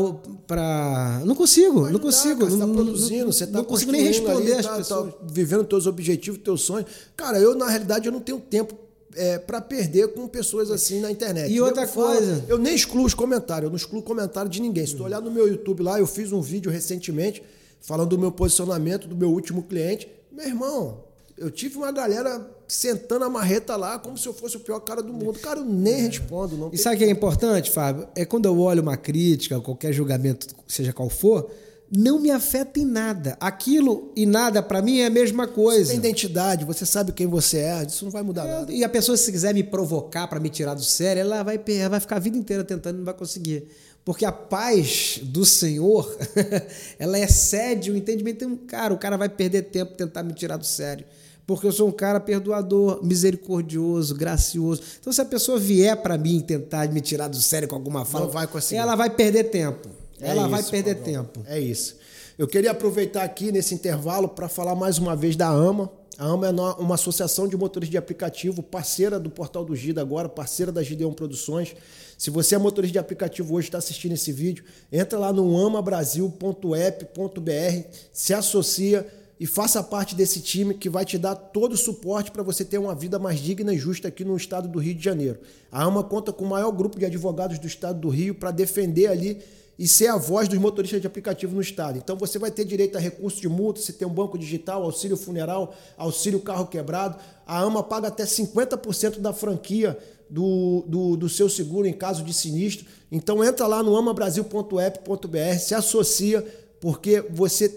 [0.47, 3.65] para não consigo, não consigo, Cara, você não, tá não- produzindo, não- você tá não
[3.65, 5.15] consigo nem responder ali, as tá- pessoas.
[5.15, 6.91] tá vivendo teus objetivos, teus sonhos.
[7.17, 8.75] Cara, eu na realidade eu não tenho tempo
[9.17, 11.51] é, para perder com pessoas assim na internet.
[11.51, 14.61] E Nego outra fala- coisa- eu nem excluo os comentários, eu não excluo comentário de
[14.61, 14.87] ninguém.
[14.87, 17.43] Se tu olhar no meu YouTube lá, eu fiz um vídeo recentemente
[17.81, 20.09] falando do meu posicionamento do meu último cliente.
[20.31, 21.05] Meu irmão,
[21.37, 25.03] eu tive uma galera sentando a marreta lá como se eu fosse o pior cara
[25.03, 25.39] do mundo.
[25.41, 28.07] Cara, eu nem respondo, não E sabe o que é importante, Fábio?
[28.15, 31.51] É quando eu olho uma crítica, qualquer julgamento, seja qual for,
[31.95, 33.37] não me afeta em nada.
[33.39, 35.91] Aquilo e nada para mim é a mesma coisa.
[35.91, 38.73] tem identidade, você sabe quem você é, isso não vai mudar nada.
[38.73, 41.91] E a pessoa, se quiser me provocar para me tirar do sério, ela vai, ela
[41.91, 43.69] vai ficar a vida inteira tentando e não vai conseguir.
[44.07, 46.17] Porque a paz do Senhor,
[46.99, 48.43] ela excede o entendimento.
[48.43, 51.05] Então, cara, o cara vai perder tempo tentar me tirar do sério.
[51.47, 54.81] Porque eu sou um cara perdoador, misericordioso, gracioso.
[54.99, 58.27] Então, se a pessoa vier para mim tentar me tirar do sério com alguma fala,
[58.29, 60.02] vai ela vai perder tempo.
[60.23, 61.43] É ela vai isso, perder tempo.
[61.47, 61.97] É isso.
[62.39, 65.91] Eu queria aproveitar aqui nesse intervalo para falar mais uma vez da AMA.
[66.19, 66.51] A AMA é
[66.81, 71.13] uma associação de motores de aplicativo, parceira do Portal do Gida agora, parceira da Gideon
[71.13, 71.75] Produções.
[72.17, 77.89] Se você é motorista de aplicativo hoje está assistindo esse vídeo, entra lá no amabrasil.app.br,
[78.13, 79.07] se associa
[79.41, 82.79] e faça parte desse time que vai te dar todo o suporte para você ter
[82.79, 85.41] uma vida mais digna e justa aqui no estado do Rio de Janeiro.
[85.71, 89.09] A AMA conta com o maior grupo de advogados do estado do Rio para defender
[89.09, 89.43] ali
[89.79, 91.99] e ser a voz dos motoristas de aplicativo no estado.
[91.99, 95.17] Então você vai ter direito a recurso de multa, se tem um banco digital, auxílio
[95.17, 97.19] funeral, auxílio carro quebrado.
[97.47, 99.99] A AMA paga até 50% da franquia
[100.29, 102.87] do, do, do seu seguro em caso de sinistro.
[103.11, 106.47] Então entra lá no amabrasil.app.br, se associa,
[106.81, 107.69] porque você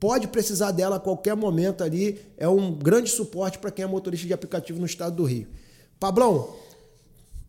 [0.00, 2.20] pode precisar dela a qualquer momento ali.
[2.36, 5.46] É um grande suporte para quem é motorista de aplicativo no estado do Rio.
[5.98, 6.54] Pablão,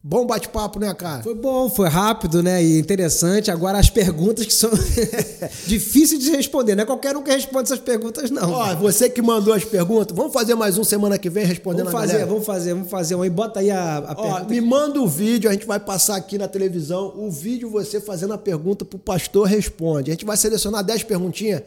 [0.07, 1.23] bom bate-papo, né, cara?
[1.23, 2.63] Foi bom, foi rápido, né?
[2.63, 3.49] E interessante.
[3.49, 4.69] Agora as perguntas que são
[5.65, 6.75] difíceis de responder.
[6.75, 8.51] Não é qualquer um que responde essas perguntas, não.
[8.51, 11.99] Ó, você que mandou as perguntas, vamos fazer mais um semana que vem respondendo vamos
[11.99, 12.29] fazer, galera?
[12.29, 13.31] vamos fazer, vamos fazer um aí.
[13.31, 14.45] Bota aí a, a Ó, pergunta.
[14.53, 18.33] me manda o vídeo, a gente vai passar aqui na televisão o vídeo você fazendo
[18.35, 20.11] a pergunta pro pastor responde.
[20.11, 21.63] A gente vai selecionar 10 perguntinhas.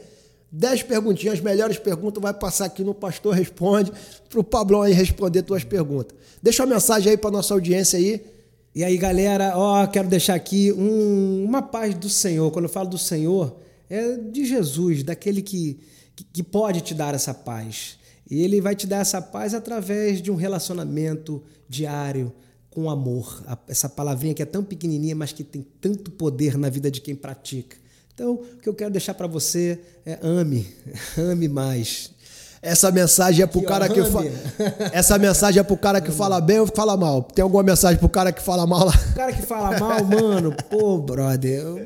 [0.50, 3.92] 10 perguntinhas, as melhores perguntas vai passar aqui no Pastor Responde
[4.30, 6.16] pro Pablão aí responder tuas perguntas.
[6.42, 8.24] Deixa uma mensagem aí pra nossa audiência aí.
[8.74, 12.50] E aí, galera, ó, quero deixar aqui um- uma paz do Senhor.
[12.50, 13.56] Quando eu falo do Senhor,
[13.90, 15.80] é de Jesus, daquele que,
[16.32, 17.98] que, pode te dar essa paz.
[18.30, 22.32] E ele vai te dar essa paz através de um relacionamento diário
[22.70, 23.42] com amor.
[23.66, 27.14] Essa palavrinha que é tão pequenininha, mas que tem tanto poder na vida de quem
[27.14, 27.76] pratica.
[28.18, 30.66] Então, o que eu quero deixar para você é ame,
[31.16, 32.10] ame mais.
[32.60, 34.26] Essa mensagem é pro cara que fala.
[34.92, 37.22] Essa mensagem é pro cara que fala bem ou que fala mal?
[37.22, 38.92] Tem alguma mensagem pro cara que fala mal lá?
[39.12, 41.78] O cara que fala mal, mano, pô, brother, eu-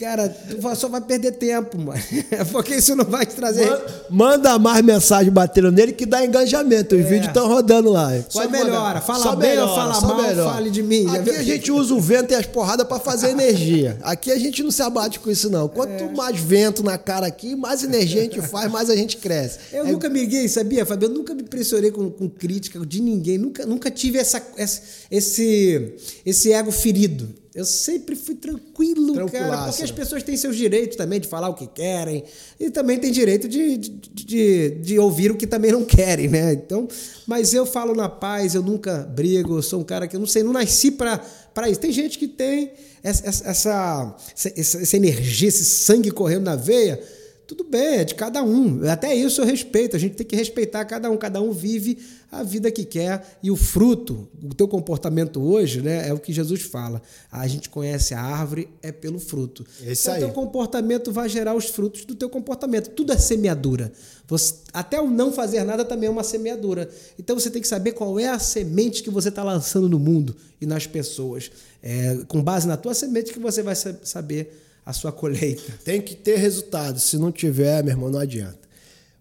[0.00, 2.00] cara, tu só vai perder tempo, mano.
[2.50, 3.68] Porque isso não vai te trazer.
[4.08, 6.94] Man- Manda mais mensagem batendo nele que dá engajamento.
[6.94, 7.04] Os É.
[7.04, 8.10] vídeos estão rodando lá.
[8.28, 8.64] Só Pode mandar.
[8.64, 9.00] melhora.
[9.00, 11.06] Fala bem ou fala só mal, fale de mim.
[11.14, 13.98] Aqui a gente usa o vento e as porradas pra fazer energia.
[14.02, 15.68] Aqui a gente não se abate com isso, não.
[15.68, 16.08] Quanto É.
[16.12, 19.58] mais vento na cara aqui, mais energia a gente faz, mais a gente cresce.
[19.72, 21.06] Eu É- nunca me liguei, sabia, Fábio?
[21.08, 23.36] Eu nunca me impressionei com, com crítica de ninguém.
[23.36, 24.80] Nunca, nunca tive essa, essa-
[25.10, 25.94] esse,
[26.24, 27.28] esse ego ferido.
[27.52, 29.24] Eu sempre fui tranquilo, cara.
[29.24, 29.36] Porque
[29.82, 29.96] as né?
[29.96, 32.22] pessoas têm seus direitos também de falar o que querem.
[32.60, 36.52] E também tem direito de, de, de, de ouvir o que também não querem, né?
[36.52, 36.86] Então,
[37.26, 39.58] mas eu falo na paz, eu nunca brigo.
[39.58, 41.20] Eu sou um cara que eu não sei, não nasci pra
[41.68, 41.80] isso.
[41.80, 42.72] Tem gente que tem
[43.02, 47.02] essa, essa, essa, essa energia, esse sangue correndo na veia.
[47.50, 48.88] Tudo bem, é de cada um.
[48.88, 49.96] Até isso eu respeito.
[49.96, 51.16] A gente tem que respeitar cada um.
[51.16, 51.98] Cada um vive
[52.30, 53.38] a vida que quer.
[53.42, 57.02] E o fruto, o teu comportamento hoje, né, é o que Jesus fala.
[57.28, 59.66] A gente conhece a árvore é pelo fruto.
[59.84, 60.20] É isso então, aí.
[60.20, 62.90] teu comportamento vai gerar os frutos do teu comportamento.
[62.90, 63.90] Tudo é semeadura.
[64.28, 66.88] Você, até o não fazer nada também é uma semeadura.
[67.18, 70.36] Então você tem que saber qual é a semente que você está lançando no mundo
[70.60, 71.50] e nas pessoas.
[71.82, 74.56] É, com base na tua semente que você vai sa- saber
[74.90, 75.72] a sua colheita.
[75.84, 76.98] Tem que ter resultado.
[76.98, 78.58] Se não tiver, meu irmão, não adianta.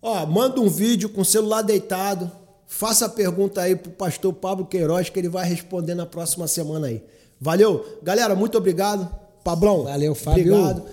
[0.01, 2.29] Ó, manda um vídeo com o celular deitado.
[2.67, 6.87] Faça a pergunta aí pro pastor Pablo Queiroz, que ele vai responder na próxima semana
[6.87, 7.03] aí.
[7.39, 7.99] Valeu?
[8.03, 9.09] Galera, muito obrigado.
[9.43, 9.83] Pablão.
[9.83, 10.53] Valeu, Fábio.
[10.53, 10.83] Obrigado.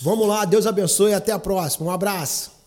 [0.00, 1.86] Vamos lá, Deus abençoe e até a próxima.
[1.86, 2.51] Um abraço.